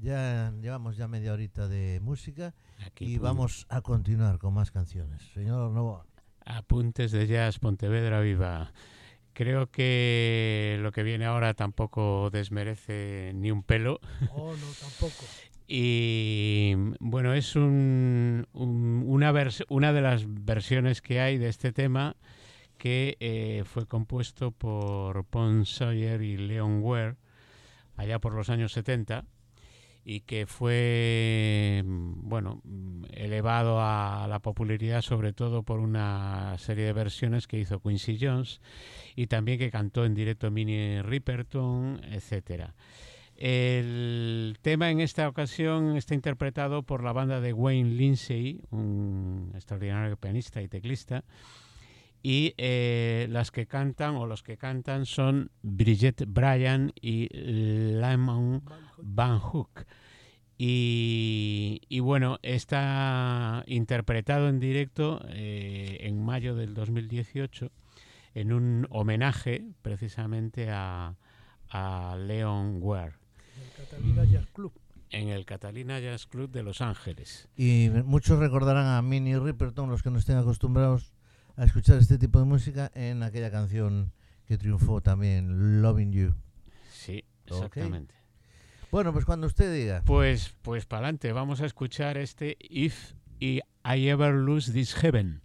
Ya 0.00 0.52
llevamos 0.62 0.96
ya 0.96 1.08
media 1.08 1.32
horita 1.32 1.66
de 1.66 1.98
música 2.00 2.54
Aquí 2.86 3.04
y 3.14 3.18
vamos 3.18 3.66
a 3.68 3.80
continuar 3.80 4.38
con 4.38 4.54
más 4.54 4.70
canciones. 4.70 5.22
Señor 5.34 5.72
Novoa. 5.72 6.06
Apuntes 6.44 7.10
de 7.10 7.26
Jazz 7.26 7.58
Pontevedra 7.58 8.20
Viva. 8.20 8.72
Creo 9.32 9.72
que 9.72 10.78
lo 10.80 10.92
que 10.92 11.02
viene 11.02 11.24
ahora 11.24 11.52
tampoco 11.54 12.30
desmerece 12.30 13.32
ni 13.34 13.50
un 13.50 13.64
pelo. 13.64 13.98
Oh, 14.32 14.52
no, 14.52 14.66
tampoco. 14.80 15.24
Y 15.68 16.74
bueno, 17.00 17.34
es 17.34 17.56
un- 17.56 18.46
un- 18.52 19.02
una, 19.04 19.32
vers- 19.32 19.64
una 19.68 19.92
de 19.92 20.00
las 20.00 20.22
versiones 20.28 21.02
que 21.02 21.18
hay 21.20 21.38
de 21.38 21.48
este 21.48 21.72
tema 21.72 22.14
que 22.78 23.16
eh, 23.20 23.62
fue 23.64 23.86
compuesto 23.86 24.50
por 24.50 25.24
Pon 25.24 25.66
Sawyer 25.66 26.22
y 26.22 26.36
Leon 26.36 26.82
Ware 26.82 27.16
allá 27.96 28.18
por 28.18 28.34
los 28.34 28.50
años 28.50 28.72
70 28.72 29.24
y 30.04 30.20
que 30.20 30.46
fue 30.46 31.82
mm, 31.84 32.28
bueno 32.28 32.60
mm, 32.62 33.06
elevado 33.10 33.80
a 33.80 34.26
la 34.28 34.38
popularidad 34.38 35.02
sobre 35.02 35.32
todo 35.32 35.64
por 35.64 35.80
una 35.80 36.56
serie 36.58 36.84
de 36.84 36.92
versiones 36.92 37.48
que 37.48 37.58
hizo 37.58 37.80
Quincy 37.80 38.16
Jones 38.20 38.60
y 39.16 39.26
también 39.26 39.58
que 39.58 39.70
cantó 39.70 40.04
en 40.04 40.14
directo 40.14 40.50
Minnie 40.50 41.02
Riperton, 41.02 42.00
etcétera. 42.04 42.74
El 43.36 44.56
tema 44.62 44.90
en 44.90 45.00
esta 45.00 45.28
ocasión 45.28 45.96
está 45.96 46.14
interpretado 46.14 46.84
por 46.84 47.04
la 47.04 47.12
banda 47.12 47.40
de 47.40 47.52
Wayne 47.52 47.90
Lindsay, 47.90 48.62
un 48.70 49.50
extraordinario 49.54 50.16
pianista 50.16 50.62
y 50.62 50.68
teclista, 50.68 51.22
y 52.28 52.54
eh, 52.56 53.28
las 53.30 53.52
que 53.52 53.68
cantan 53.68 54.16
o 54.16 54.26
los 54.26 54.42
que 54.42 54.56
cantan 54.56 55.06
son 55.06 55.52
Bridget 55.62 56.24
Bryan 56.26 56.92
y 57.00 57.28
Lyman 57.28 58.64
Van 59.00 59.38
Hook. 59.38 59.86
Y, 60.58 61.82
y 61.88 62.00
bueno, 62.00 62.40
está 62.42 63.62
interpretado 63.68 64.48
en 64.48 64.58
directo 64.58 65.24
eh, 65.28 65.98
en 66.00 66.20
mayo 66.20 66.56
del 66.56 66.74
2018 66.74 67.70
en 68.34 68.52
un 68.52 68.88
homenaje 68.90 69.64
precisamente 69.82 70.68
a, 70.68 71.14
a 71.70 72.16
Leon 72.18 72.78
Ware 72.82 73.12
El 73.54 73.84
Catalina 73.84 74.24
Jazz 74.24 74.46
Club. 74.52 74.72
en 75.10 75.28
el 75.28 75.44
Catalina 75.44 76.00
Jazz 76.00 76.26
Club 76.26 76.50
de 76.50 76.64
Los 76.64 76.80
Ángeles. 76.80 77.48
Y 77.56 77.88
muchos 78.04 78.40
recordarán 78.40 78.88
a 78.88 79.00
Minnie 79.00 79.38
Riperton, 79.38 79.88
los 79.88 80.02
que 80.02 80.10
no 80.10 80.18
estén 80.18 80.38
acostumbrados 80.38 81.12
a 81.56 81.64
escuchar 81.64 81.98
este 81.98 82.18
tipo 82.18 82.38
de 82.38 82.44
música, 82.44 82.90
en 82.94 83.22
aquella 83.22 83.50
canción 83.50 84.12
que 84.46 84.58
triunfó 84.58 85.00
también, 85.00 85.82
Loving 85.82 86.12
You. 86.12 86.34
Sí, 86.90 87.24
exactamente. 87.46 88.14
Bueno, 88.90 89.12
pues 89.12 89.24
cuando 89.24 89.46
usted 89.46 89.72
diga. 89.74 90.02
Pues, 90.04 90.54
pues 90.62 90.86
para 90.86 91.00
adelante, 91.00 91.32
vamos 91.32 91.60
a 91.60 91.66
escuchar 91.66 92.18
este 92.18 92.56
If 92.60 93.12
I 93.40 93.62
Ever 93.84 94.34
Lose 94.34 94.72
This 94.72 94.94
Heaven. 94.94 95.42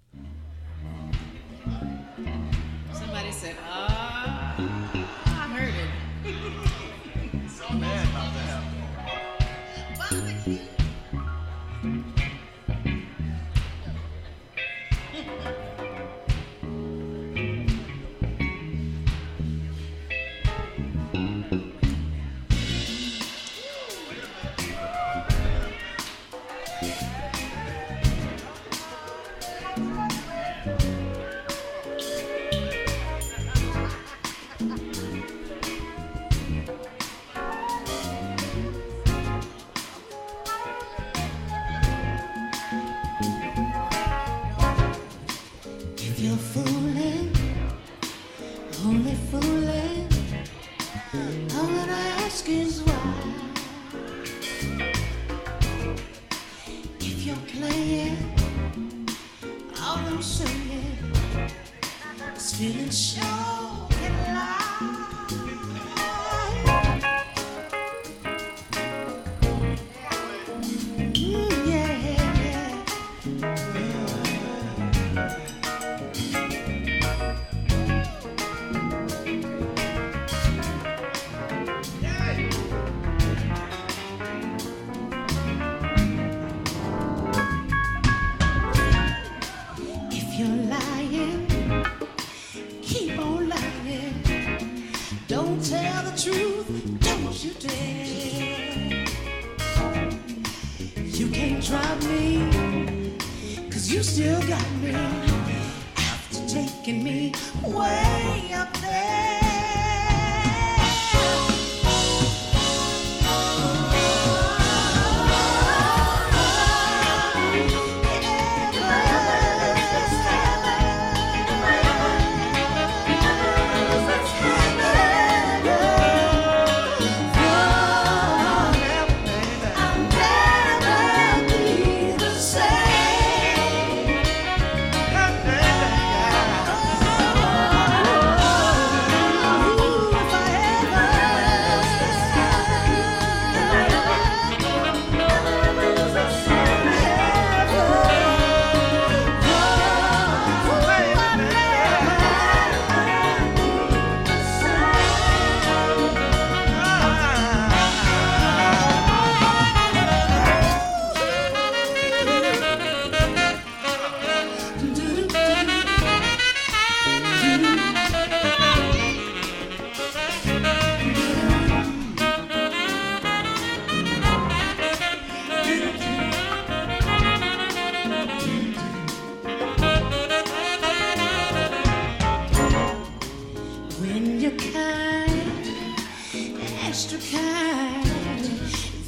extra 187.13 187.39
kind. 187.39 188.05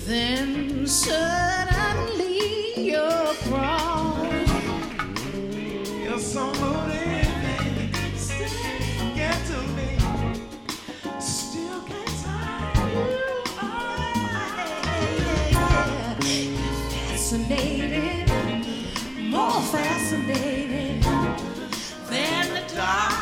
Then 0.06 0.86
suddenly 0.88 2.40
you're 2.78 3.34
gone. 3.50 4.46
You're 6.04 6.20
so 6.20 6.52
motivating. 6.54 7.94
Still 8.16 9.16
get 9.16 9.46
to 9.46 9.62
me. 9.78 9.98
Still 11.20 11.82
can't 11.84 12.24
tie 12.24 12.74
you. 12.94 13.06
get 13.56 13.72
yeah. 15.52 15.52
You 15.52 15.58
are. 15.58 16.16
Fascinating. 17.10 18.28
More 19.32 19.62
fascinating 19.62 21.00
than 22.10 22.44
the 22.54 22.64
dark. 22.76 23.13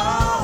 heart. 0.00 0.39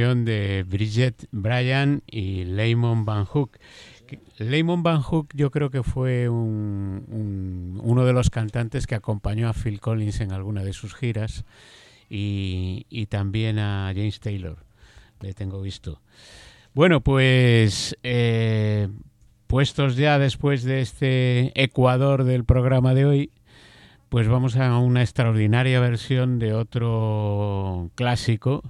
De 0.00 0.64
Bridget 0.68 1.26
Bryan 1.32 2.02
y 2.06 2.44
Lamon 2.44 3.06
Van 3.06 3.24
Hook. 3.24 3.58
Lamon 4.38 4.82
Van 4.82 5.00
Hook 5.00 5.28
yo 5.34 5.50
creo 5.50 5.70
que 5.70 5.82
fue 5.82 6.28
un- 6.28 7.04
un- 7.08 7.80
uno 7.82 8.04
de 8.04 8.12
los 8.12 8.28
cantantes 8.28 8.86
que 8.86 8.94
acompañó 8.94 9.48
a 9.48 9.54
Phil 9.54 9.80
Collins 9.80 10.20
en 10.20 10.32
alguna 10.32 10.64
de 10.64 10.74
sus 10.74 10.94
giras 10.94 11.44
y, 12.10 12.84
y 12.90 13.06
también 13.06 13.58
a 13.58 13.90
James 13.94 14.20
Taylor. 14.20 14.58
Le 15.20 15.32
tengo 15.32 15.62
visto. 15.62 16.02
Bueno, 16.74 17.00
pues 17.00 17.96
eh, 18.02 18.88
puestos 19.46 19.96
ya 19.96 20.18
después 20.18 20.62
de 20.62 20.82
este 20.82 21.52
ecuador 21.60 22.24
del 22.24 22.44
programa 22.44 22.92
de 22.92 23.06
hoy, 23.06 23.30
pues 24.10 24.28
vamos 24.28 24.56
a 24.56 24.78
una 24.78 25.00
extraordinaria 25.00 25.80
versión 25.80 26.38
de 26.38 26.52
otro 26.52 27.90
clásico 27.96 28.62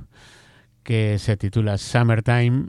que 0.87 1.19
se 1.19 1.37
titula 1.37 1.79
Summertime 1.79 2.69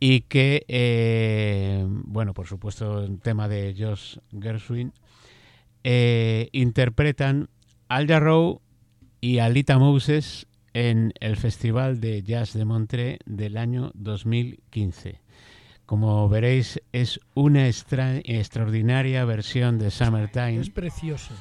y 0.00 0.22
que, 0.22 0.64
eh, 0.68 1.84
bueno, 1.86 2.32
por 2.32 2.46
supuesto, 2.46 3.00
un 3.04 3.18
tema 3.18 3.46
de 3.46 3.74
Josh 3.78 4.16
Gershwin, 4.40 4.94
eh, 5.84 6.48
interpretan 6.52 7.48
Al 7.88 8.06
Jarreau 8.06 8.62
y 9.20 9.38
Alita 9.38 9.78
Moses 9.78 10.46
en 10.72 11.12
el 11.20 11.36
Festival 11.36 12.00
de 12.00 12.22
Jazz 12.22 12.54
de 12.54 12.64
Montreux 12.64 13.18
del 13.26 13.58
año 13.58 13.92
2015. 13.94 15.20
Como 15.84 16.28
veréis, 16.30 16.80
es 16.92 17.20
una 17.34 17.66
extra- 17.68 18.16
extraordinaria 18.24 19.26
versión 19.26 19.78
de 19.78 19.90
Summertime. 19.90 20.60
Es 20.60 20.70
precioso. 20.70 21.34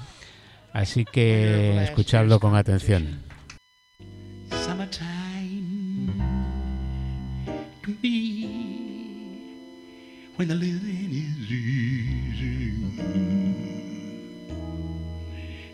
Así 0.73 1.05
que 1.05 1.81
escuchadlo 1.83 2.41
con 2.41 2.53
atención. 2.55 3.21
Summertime 4.65 5.24
to 7.85 7.95
me 8.01 8.47
when 10.37 10.47
the 10.47 10.55
living 10.55 11.11
is 11.11 11.51
easy. 11.51 12.73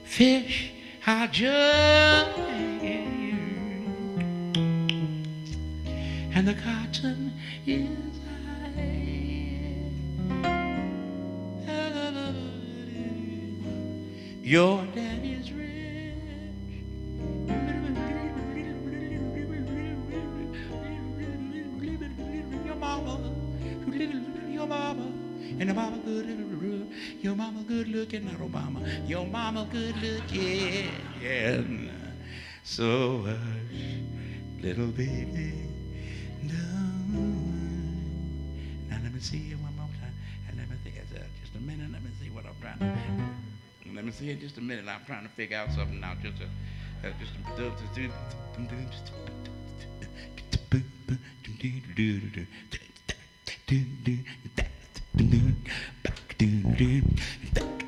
Fish 0.03 0.73
are 1.07 1.27
jumping 1.27 1.61
and 6.33 6.47
the 6.47 6.53
cotton 6.55 7.31
is 7.65 7.87
high. 8.27 8.91
Your 14.43 14.85
daddy's 14.87 15.10
Obama. 28.29 29.09
Your 29.09 29.25
mama 29.25 29.67
good 29.71 29.95
looking, 29.97 30.89
yeah. 31.21 31.61
So 32.63 33.23
hush, 33.25 33.81
little 34.61 34.87
baby, 34.87 35.67
down. 36.47 37.11
Now 38.89 38.99
let 39.03 39.13
me 39.13 39.19
see 39.19 39.37
you 39.37 39.57
one 39.57 39.75
more 39.75 39.89
time, 39.99 40.15
and 40.47 40.57
let 40.57 40.69
me 40.69 40.75
think. 40.83 40.97
Uh, 40.97 41.23
just 41.41 41.55
a 41.55 41.59
minute. 41.59 41.91
Let 41.91 42.03
me 42.03 42.09
see 42.21 42.29
what 42.29 42.45
I'm 42.45 42.55
trying 42.61 42.79
to. 42.79 43.93
Let 43.93 44.05
me 44.05 44.11
see 44.11 44.29
it 44.29 44.39
just 44.39 44.57
a 44.57 44.61
minute. 44.61 44.85
I'm 44.87 45.03
trying 45.05 45.23
to 45.23 45.29
figure 45.29 45.57
out 45.57 45.71
something 45.71 45.99
now. 45.99 46.15
Just 46.21 46.41
a, 46.41 47.07
uh, 47.07 47.11
just 47.19 47.31
Summertime, 47.51 47.91
and 56.55 56.69
the 56.77 57.01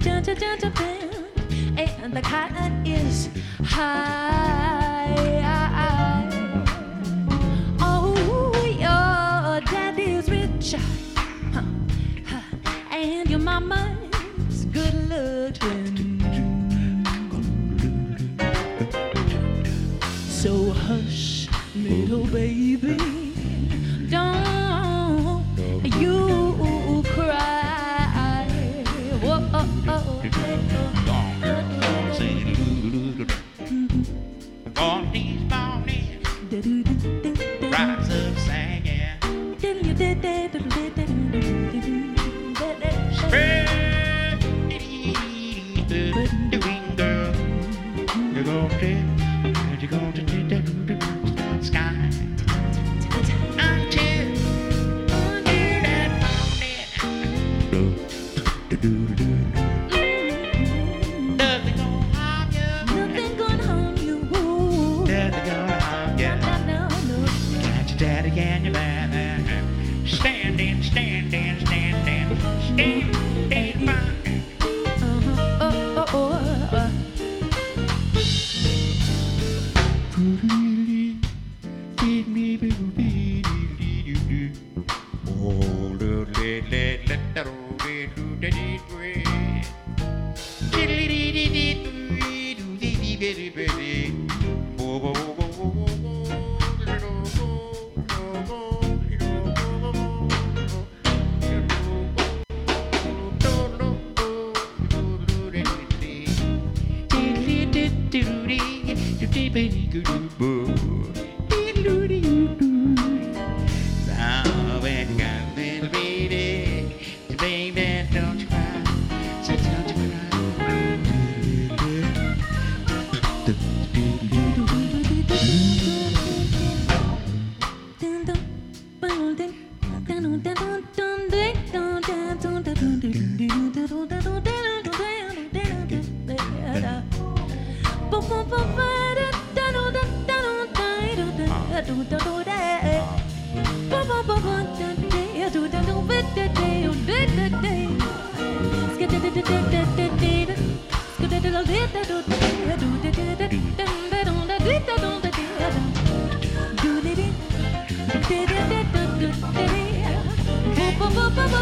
ju- 0.00 0.20
ju- 0.20 0.56
jumping, 0.60 1.10
and 1.76 2.12
the 2.12 2.20
cotton 2.22 2.86
is 2.86 3.28
high. 3.64 5.14
Oh, 7.80 8.14
your 8.64 9.60
daddy's 9.60 10.28
rich, 10.30 10.74
huh, 11.52 11.62
huh, 12.26 12.42
and 12.92 13.28
your 13.30 13.40
mama's 13.40 14.64
good 14.72 14.94
looking. 15.08 16.20
So 20.28 20.70
hush, 20.70 21.48
little 21.74 22.26
baby, 22.26 22.96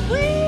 We 0.08 0.45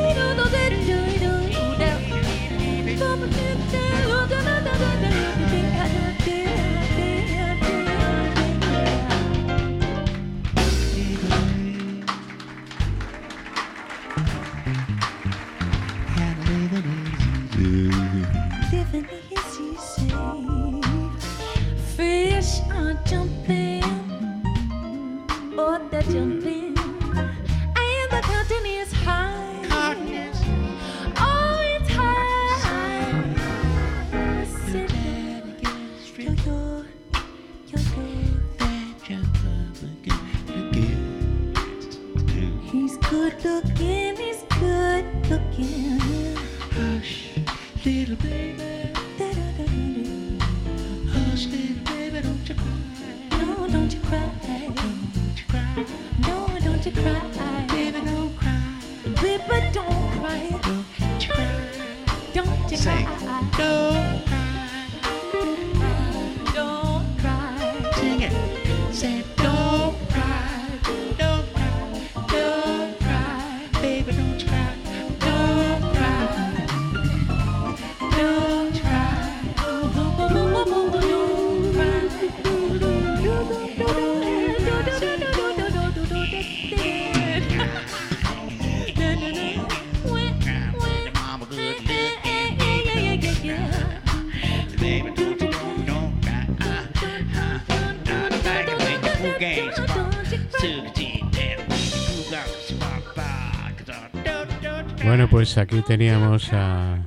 Bueno, 105.08 105.26
pues 105.30 105.56
aquí 105.56 105.80
teníamos 105.82 106.52
a 106.52 107.02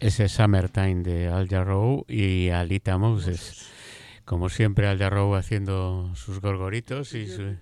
ese 0.00 0.28
Summertime 0.30 1.02
de 1.02 1.28
Al 1.28 1.46
Jarreau 1.46 2.06
y 2.08 2.48
a 2.48 2.64
Lita 2.64 2.96
Moses. 2.96 3.68
Como 4.24 4.48
siempre, 4.48 4.88
Al 4.88 4.98
Jarreau 4.98 5.34
haciendo 5.34 6.10
sus 6.14 6.40
gorgoritos 6.40 7.12
y, 7.14 7.26
su- 7.26 7.56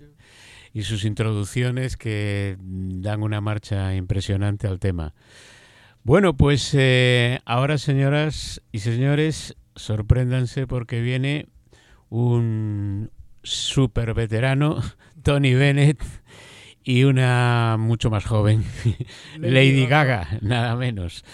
y 0.73 0.83
sus 0.83 1.05
introducciones 1.05 1.97
que 1.97 2.57
dan 2.61 3.23
una 3.25 3.41
marcha 3.41 3.95
impresionante 3.97 4.69
al 4.69 4.79
tema. 4.79 5.15
Bueno, 6.05 6.37
pues 6.37 6.71
eh, 6.75 7.41
ahora, 7.45 7.77
señoras 7.77 8.63
y 8.71 8.79
señores, 8.79 9.57
sorpréndanse 9.75 10.67
porque 10.69 11.01
viene 11.01 11.49
un 12.09 13.11
super 13.43 14.15
veterano, 14.15 14.81
Tony 15.25 15.55
Bennett, 15.55 16.01
y 16.85 17.05
una 17.05 17.77
mucho 17.79 18.11
más 18.11 18.25
joven, 18.25 18.65
Lady. 19.39 19.87
Gaga, 19.87 20.39
nada 20.41 20.77
menos. 20.77 21.25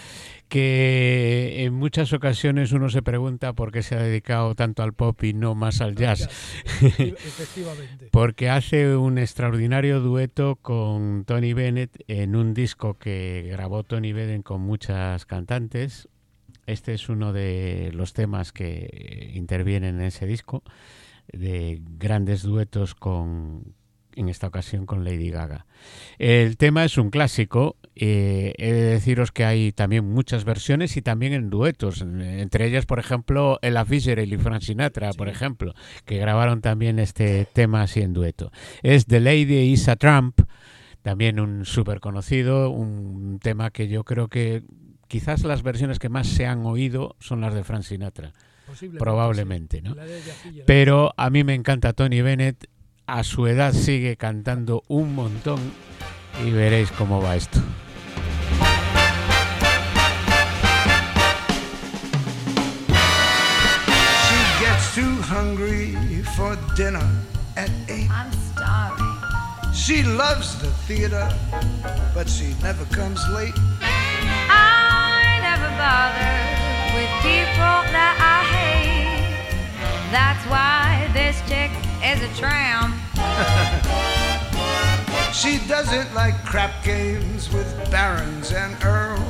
Que 0.49 1.65
en 1.65 1.73
muchas 1.73 2.13
ocasiones 2.13 2.71
uno 2.71 2.89
se 2.89 3.01
pregunta 3.01 3.51
por 3.51 3.73
qué 3.73 3.83
se 3.83 3.95
ha 3.95 3.99
dedicado 4.01 4.55
tanto 4.55 4.81
al 4.81 4.93
pop 4.93 5.21
y 5.23 5.33
no 5.33 5.55
más 5.55 5.81
al 5.81 5.95
jazz. 5.95 6.29
Efectivamente. 6.81 8.07
Porque 8.11 8.49
hace 8.49 8.95
un 8.95 9.17
extraordinario 9.17 9.99
dueto 9.99 10.55
con 10.55 11.25
Tony 11.25 11.51
Bennett 11.51 12.01
en 12.07 12.37
un 12.37 12.53
disco 12.53 12.97
que 12.97 13.49
grabó 13.51 13.83
Tony 13.83 14.13
Bennett 14.13 14.43
con 14.43 14.61
muchas 14.61 15.25
cantantes. 15.25 16.07
Este 16.65 16.93
es 16.93 17.09
uno 17.09 17.33
de 17.33 17.91
los 17.93 18.13
temas 18.13 18.53
que 18.53 19.31
intervienen 19.33 19.95
en 19.95 20.07
ese 20.07 20.25
disco, 20.25 20.63
de 21.31 21.81
grandes 21.97 22.43
duetos 22.43 22.95
con, 22.95 23.73
en 24.17 24.29
esta 24.29 24.47
ocasión 24.47 24.85
con 24.85 25.03
Lady 25.03 25.29
Gaga. 25.29 25.65
El 26.17 26.57
tema 26.57 26.83
es 26.83 26.97
un 26.97 27.09
clásico. 27.09 27.77
eh, 27.95 28.53
he 28.57 28.73
de 28.73 28.81
deciros 28.83 29.31
que 29.31 29.45
hay 29.45 29.71
también 29.71 30.05
muchas 30.05 30.43
versiones 30.43 30.97
y 30.97 31.01
también 31.01 31.33
en 31.33 31.49
duetos. 31.49 32.01
Entre 32.01 32.65
ellas, 32.65 32.85
por 32.85 32.99
ejemplo, 32.99 33.59
Ella 33.61 33.85
Fitzgerald 33.85 34.31
y 34.31 34.37
Frank 34.37 34.61
Sinatra, 34.61 35.13
por 35.13 35.29
ejemplo, 35.29 35.73
que 36.05 36.17
grabaron 36.17 36.61
también 36.61 36.99
este 36.99 37.47
tema 37.53 37.83
así 37.83 38.01
en 38.01 38.13
dueto. 38.13 38.51
Es 38.83 39.05
The 39.05 39.19
Lady 39.19 39.71
is 39.71 39.87
a 39.87 39.95
Trump, 39.95 40.41
también 41.01 41.39
un 41.39 41.65
súper 41.65 41.99
conocido, 41.99 42.69
un 42.69 43.39
tema 43.41 43.71
que 43.71 43.87
yo 43.87 44.03
creo 44.03 44.27
que 44.27 44.63
quizás 45.07 45.43
las 45.43 45.63
versiones 45.63 45.99
que 45.99 46.09
más 46.09 46.27
se 46.27 46.45
han 46.45 46.65
oído 46.65 47.15
son 47.19 47.41
las 47.41 47.53
de 47.53 47.63
Frank 47.63 47.83
Sinatra. 47.83 48.33
Probablemente. 48.99 49.81
¿no? 49.81 49.95
Pero 50.65 51.13
a 51.15 51.29
mí 51.29 51.43
me 51.43 51.53
encanta 51.53 51.93
Tony 51.93 52.21
Bennett. 52.21 52.67
A 53.09 53.23
su 53.23 53.47
edad 53.47 53.71
sigue 53.71 54.17
cantando 54.17 54.83
un 54.89 55.15
montón 55.15 55.59
y 56.45 56.51
veréis 56.51 56.91
cómo 56.91 57.21
va 57.21 57.37
esto. 57.37 57.61
She 64.27 64.41
gets 64.59 64.93
too 64.93 65.21
hungry 65.21 65.95
for 66.35 66.57
dinner 66.75 66.99
at 67.55 67.69
eight. 67.87 68.11
I'm 68.11 68.29
starving. 68.53 69.73
She 69.73 70.03
loves 70.03 70.59
the 70.59 70.69
theater, 70.85 71.29
but 72.13 72.27
she 72.27 72.53
never 72.61 72.83
comes 72.93 73.25
late. 73.29 73.55
I 74.49 75.39
never 75.39 75.69
bother 75.79 76.35
with 76.93 77.09
people 77.23 77.87
that 77.93 78.19
I 78.19 78.43
hate. 78.51 79.47
That's 80.11 80.45
why 80.49 81.09
this 81.13 81.39
chick 81.47 81.71
is 82.07 82.21
a 82.21 82.33
tramp. 82.39 82.95
She 85.33 85.59
doesn't 85.67 86.15
like 86.15 86.33
crap 86.45 86.83
games 86.83 87.53
with 87.53 87.69
barons 87.91 88.53
and 88.53 88.73
earls. 88.83 89.21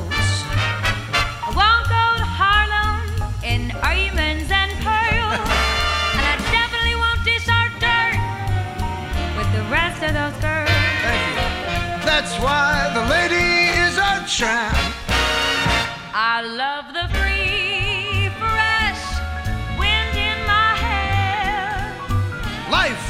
I 1.43 1.51
won't 1.51 1.85
go 1.89 2.05
to 2.21 2.27
Harlem 2.39 3.33
in 3.43 3.69
diamonds 3.81 4.49
and 4.49 4.71
pearls. 4.85 5.41
and 6.15 6.25
I 6.31 6.37
definitely 6.53 6.95
won't 6.95 7.21
dish 7.25 7.49
our 7.49 7.69
dirt 7.83 8.15
with 9.35 9.49
the 9.57 9.63
rest 9.73 9.99
of 9.99 10.13
those 10.15 10.37
girls. 10.39 10.69
Thank 11.03 11.27
you. 11.35 12.05
That's 12.05 12.33
why 12.39 12.87
the 12.93 13.03
lady 13.11 13.73
is 13.83 13.97
a 13.97 14.23
tramp. 14.29 14.77
I 16.13 16.41
love 16.41 16.76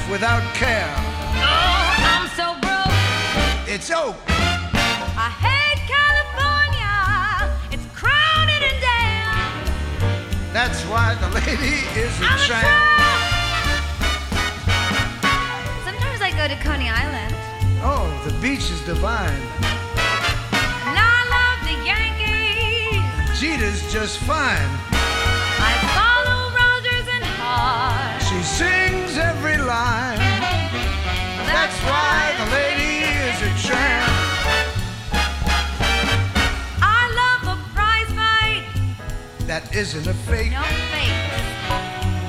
without 0.09 0.43
care. 0.55 0.93
Oh, 1.35 1.95
I'm 2.13 2.27
so 2.39 2.55
broke. 2.61 3.67
It's 3.67 3.89
oak. 3.91 4.15
I 4.29 5.29
hate 5.45 5.81
California. 5.85 6.95
It's 7.71 7.85
crowded 7.93 8.61
and 8.69 8.79
damn. 8.81 10.53
That's 10.53 10.81
why 10.83 11.15
the 11.15 11.29
lady 11.39 11.83
is 11.99 12.13
a 12.21 12.25
I'm 12.25 12.39
a 12.39 12.45
tramp. 12.45 12.63
tramp. 12.63 12.87
Sometimes 15.83 16.21
I 16.21 16.31
go 16.31 16.47
to 16.47 16.55
Coney 16.63 16.89
Island. 16.89 17.33
Oh, 17.83 18.07
the 18.25 18.33
beach 18.41 18.71
is 18.71 18.81
divine. 18.81 19.41
And 20.87 20.97
I 20.97 21.19
love 21.35 21.59
the 21.67 21.75
Yankees. 21.85 23.39
Jeter's 23.39 23.91
just 23.91 24.19
fine. 24.19 24.69
I 25.59 25.73
follow 25.93 26.39
Rogers 26.55 27.07
and 27.15 27.25
Hart. 27.37 28.21
She 28.23 28.41
sings 28.43 28.86
that 39.57 39.73
isn't 39.75 40.05
a 40.05 40.13
fake. 40.13 40.51
No 40.51 40.61
fake. 40.61 41.17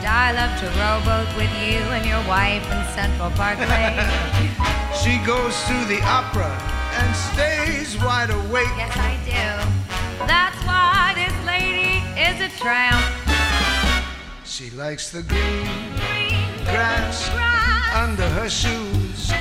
I 0.06 0.32
love 0.32 0.54
to 0.60 0.66
rowboat 0.80 1.28
with 1.36 1.52
you 1.60 1.84
and 1.92 2.06
your 2.06 2.24
wife 2.26 2.64
in 2.72 2.80
Central 2.96 3.28
Park 3.32 3.58
Parkway. 3.58 4.00
she 5.02 5.18
goes 5.26 5.52
to 5.68 5.76
the 5.92 6.00
opera 6.08 6.48
and 6.96 7.14
stays 7.14 7.98
wide 8.02 8.30
awake. 8.30 8.72
Yes, 8.78 8.96
I 8.96 9.18
do. 9.28 10.24
That's 10.24 10.56
why 10.64 11.12
this 11.20 11.36
lady 11.44 12.00
is 12.16 12.40
a 12.40 12.48
tramp. 12.56 13.04
She 14.44 14.70
likes 14.70 15.10
the 15.10 15.22
green, 15.22 15.66
green 16.00 16.64
grass, 16.64 17.28
grass, 17.28 17.94
under 17.94 18.28
her 18.30 18.48
shoes. 18.48 19.32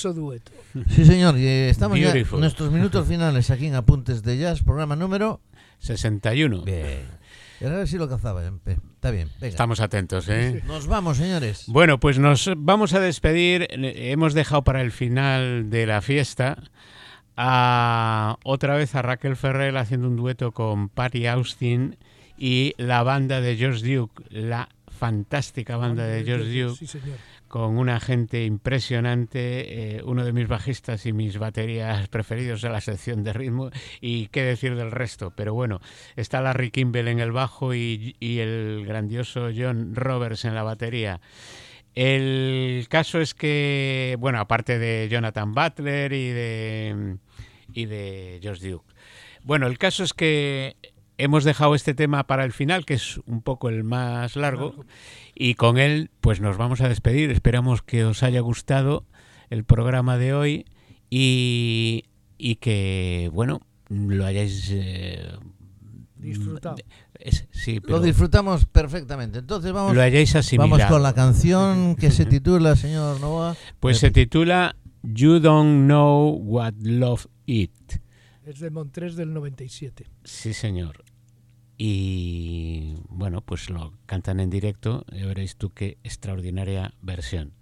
Precioso 0.00 0.12
dueto. 0.18 0.52
Sí, 0.88 1.04
señor, 1.04 1.36
y 1.36 1.46
eh, 1.46 1.68
estamos 1.68 1.98
ya 1.98 2.12
en 2.12 2.26
nuestros 2.40 2.72
minutos 2.72 3.06
finales 3.06 3.50
aquí 3.50 3.66
en 3.66 3.74
Apuntes 3.74 4.22
de 4.22 4.38
Jazz, 4.38 4.62
programa 4.62 4.96
número... 4.96 5.40
61. 5.80 6.62
Bien. 6.62 7.00
Y 7.60 7.64
ahora 7.64 7.86
sí 7.86 7.96
lo 7.98 8.08
cazaba. 8.08 8.42
eh, 8.44 8.50
Está 8.94 9.10
bien, 9.10 9.28
venga. 9.40 9.48
Estamos 9.48 9.80
atentos, 9.80 10.28
¿eh? 10.28 10.62
Nos 10.66 10.86
vamos, 10.86 11.16
señores. 11.18 11.64
Bueno, 11.68 11.98
pues 12.00 12.18
nos 12.18 12.50
vamos 12.56 12.92
a 12.94 13.00
despedir. 13.00 13.66
Hemos 13.70 14.32
dejado 14.34 14.62
para 14.64 14.80
el 14.82 14.90
final 14.92 15.68
de 15.70 15.86
la 15.86 16.00
fiesta 16.02 16.62
a 17.36 18.36
otra 18.44 18.74
vez 18.76 18.94
a 18.94 19.02
Raquel 19.02 19.36
Ferrer 19.36 19.76
haciendo 19.76 20.08
un 20.08 20.16
dueto 20.16 20.52
con 20.52 20.88
Patty 20.90 21.26
Austin 21.26 21.96
y 22.38 22.74
la 22.78 23.02
banda 23.02 23.40
de 23.40 23.56
George 23.56 23.86
Duke, 23.94 24.22
la 24.30 24.68
fantástica 24.88 25.76
banda 25.78 26.04
de 26.04 26.24
George 26.24 26.62
Duke, 26.62 26.76
Sí, 26.78 26.86
señor. 26.86 27.16
Con 27.50 27.78
una 27.78 27.98
gente 27.98 28.44
impresionante, 28.44 29.96
eh, 29.96 30.02
uno 30.04 30.24
de 30.24 30.32
mis 30.32 30.46
bajistas 30.46 31.04
y 31.04 31.12
mis 31.12 31.36
baterías 31.36 32.08
preferidos 32.08 32.62
de 32.62 32.70
la 32.70 32.80
sección 32.80 33.24
de 33.24 33.32
ritmo, 33.32 33.70
y 34.00 34.28
qué 34.28 34.44
decir 34.44 34.76
del 34.76 34.92
resto. 34.92 35.32
Pero 35.34 35.52
bueno, 35.52 35.80
está 36.14 36.40
Larry 36.40 36.70
Kimball 36.70 37.08
en 37.08 37.18
el 37.18 37.32
bajo 37.32 37.74
y, 37.74 38.14
y 38.20 38.38
el 38.38 38.84
grandioso 38.86 39.50
John 39.54 39.96
Roberts 39.96 40.44
en 40.44 40.54
la 40.54 40.62
batería. 40.62 41.20
El 41.96 42.86
caso 42.88 43.20
es 43.20 43.34
que, 43.34 44.16
bueno, 44.20 44.38
aparte 44.38 44.78
de 44.78 45.08
Jonathan 45.10 45.52
Butler 45.52 46.12
y 46.12 46.28
de, 46.28 47.16
y 47.74 47.86
de 47.86 48.38
George 48.40 48.70
Duke. 48.70 48.94
Bueno, 49.42 49.66
el 49.66 49.76
caso 49.76 50.04
es 50.04 50.14
que 50.14 50.76
hemos 51.18 51.44
dejado 51.44 51.74
este 51.74 51.94
tema 51.94 52.28
para 52.28 52.44
el 52.44 52.52
final, 52.52 52.84
que 52.84 52.94
es 52.94 53.18
un 53.26 53.42
poco 53.42 53.68
el 53.68 53.84
más 53.84 54.36
largo, 54.36 54.84
y 55.42 55.54
con 55.54 55.78
él 55.78 56.10
pues 56.20 56.40
nos 56.40 56.56
vamos 56.58 56.82
a 56.82 56.88
despedir. 56.88 57.30
Esperamos 57.30 57.80
que 57.82 58.04
os 58.04 58.22
haya 58.22 58.40
gustado 58.40 59.06
el 59.48 59.64
programa 59.64 60.18
de 60.18 60.34
hoy 60.34 60.66
y, 61.08 62.04
y 62.36 62.56
que, 62.56 63.30
bueno, 63.32 63.62
lo 63.88 64.26
hayáis... 64.26 64.68
eh, 64.70 65.26
Disfrutado. 66.16 66.76
es- 67.18 67.46
sí, 67.50 67.80
pero 67.80 67.96
Lo 67.96 68.02
disfrutamos 68.02 68.66
perfectamente. 68.66 69.38
Entonces 69.38 69.72
vamos, 69.72 69.94
lo 69.94 70.02
hayáis 70.02 70.36
asimilado. 70.36 70.70
vamos 70.78 70.86
con 70.92 71.02
la 71.02 71.14
canción 71.14 71.96
que 71.96 72.10
se 72.10 72.26
titula, 72.26 72.76
señor 72.76 73.18
Novoa. 73.20 73.56
Pues 73.80 73.98
se 73.98 74.10
titula 74.10 74.76
You 75.02 75.40
Don't 75.40 75.86
Know 75.86 76.32
What 76.44 76.74
Love 76.82 77.26
It. 77.46 77.72
Es 78.44 78.60
de 78.60 78.68
Montrés 78.68 79.16
del 79.16 79.32
97. 79.32 80.06
Sí, 80.24 80.52
señor. 80.52 81.02
Y 81.82 82.96
bueno, 83.08 83.40
pues 83.40 83.70
lo 83.70 83.94
cantan 84.04 84.38
en 84.38 84.50
directo. 84.50 85.06
Ya 85.16 85.24
veréis 85.24 85.56
tú 85.56 85.70
qué 85.70 85.96
extraordinaria 86.04 86.92
versión. 87.00 87.54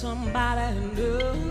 somebody 0.00 0.80
new. 0.96 1.49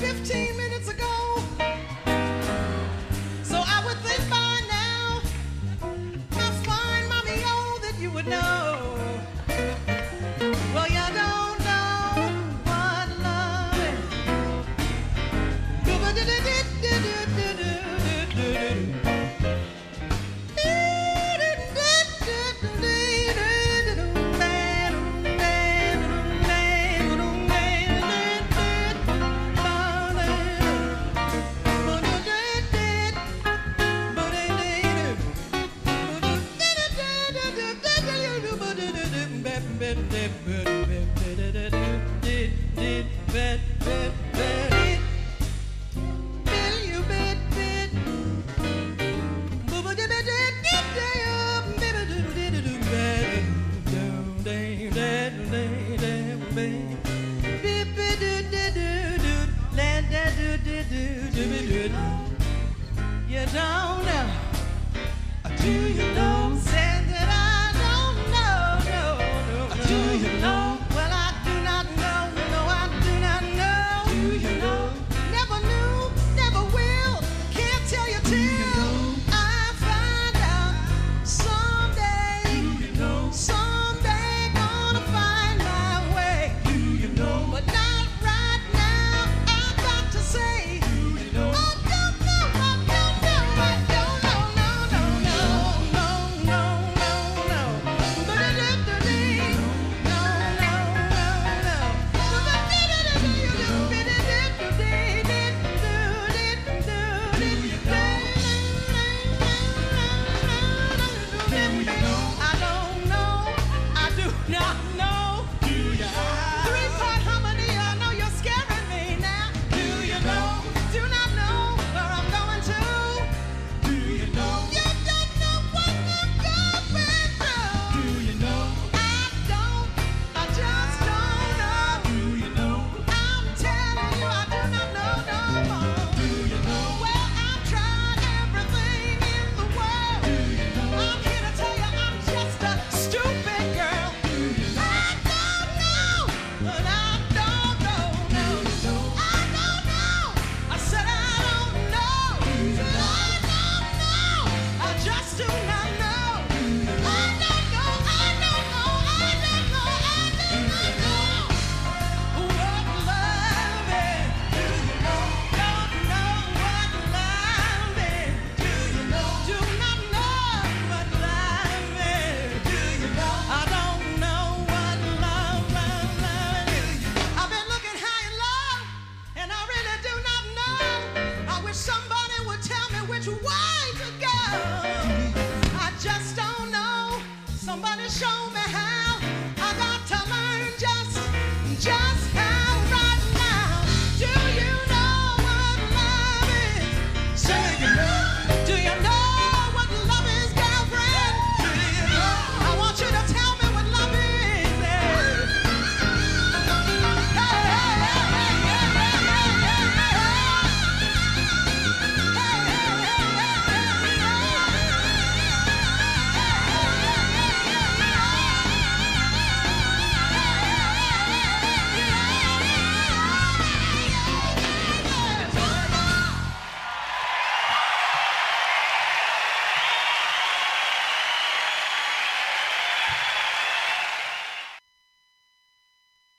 15 0.00 0.39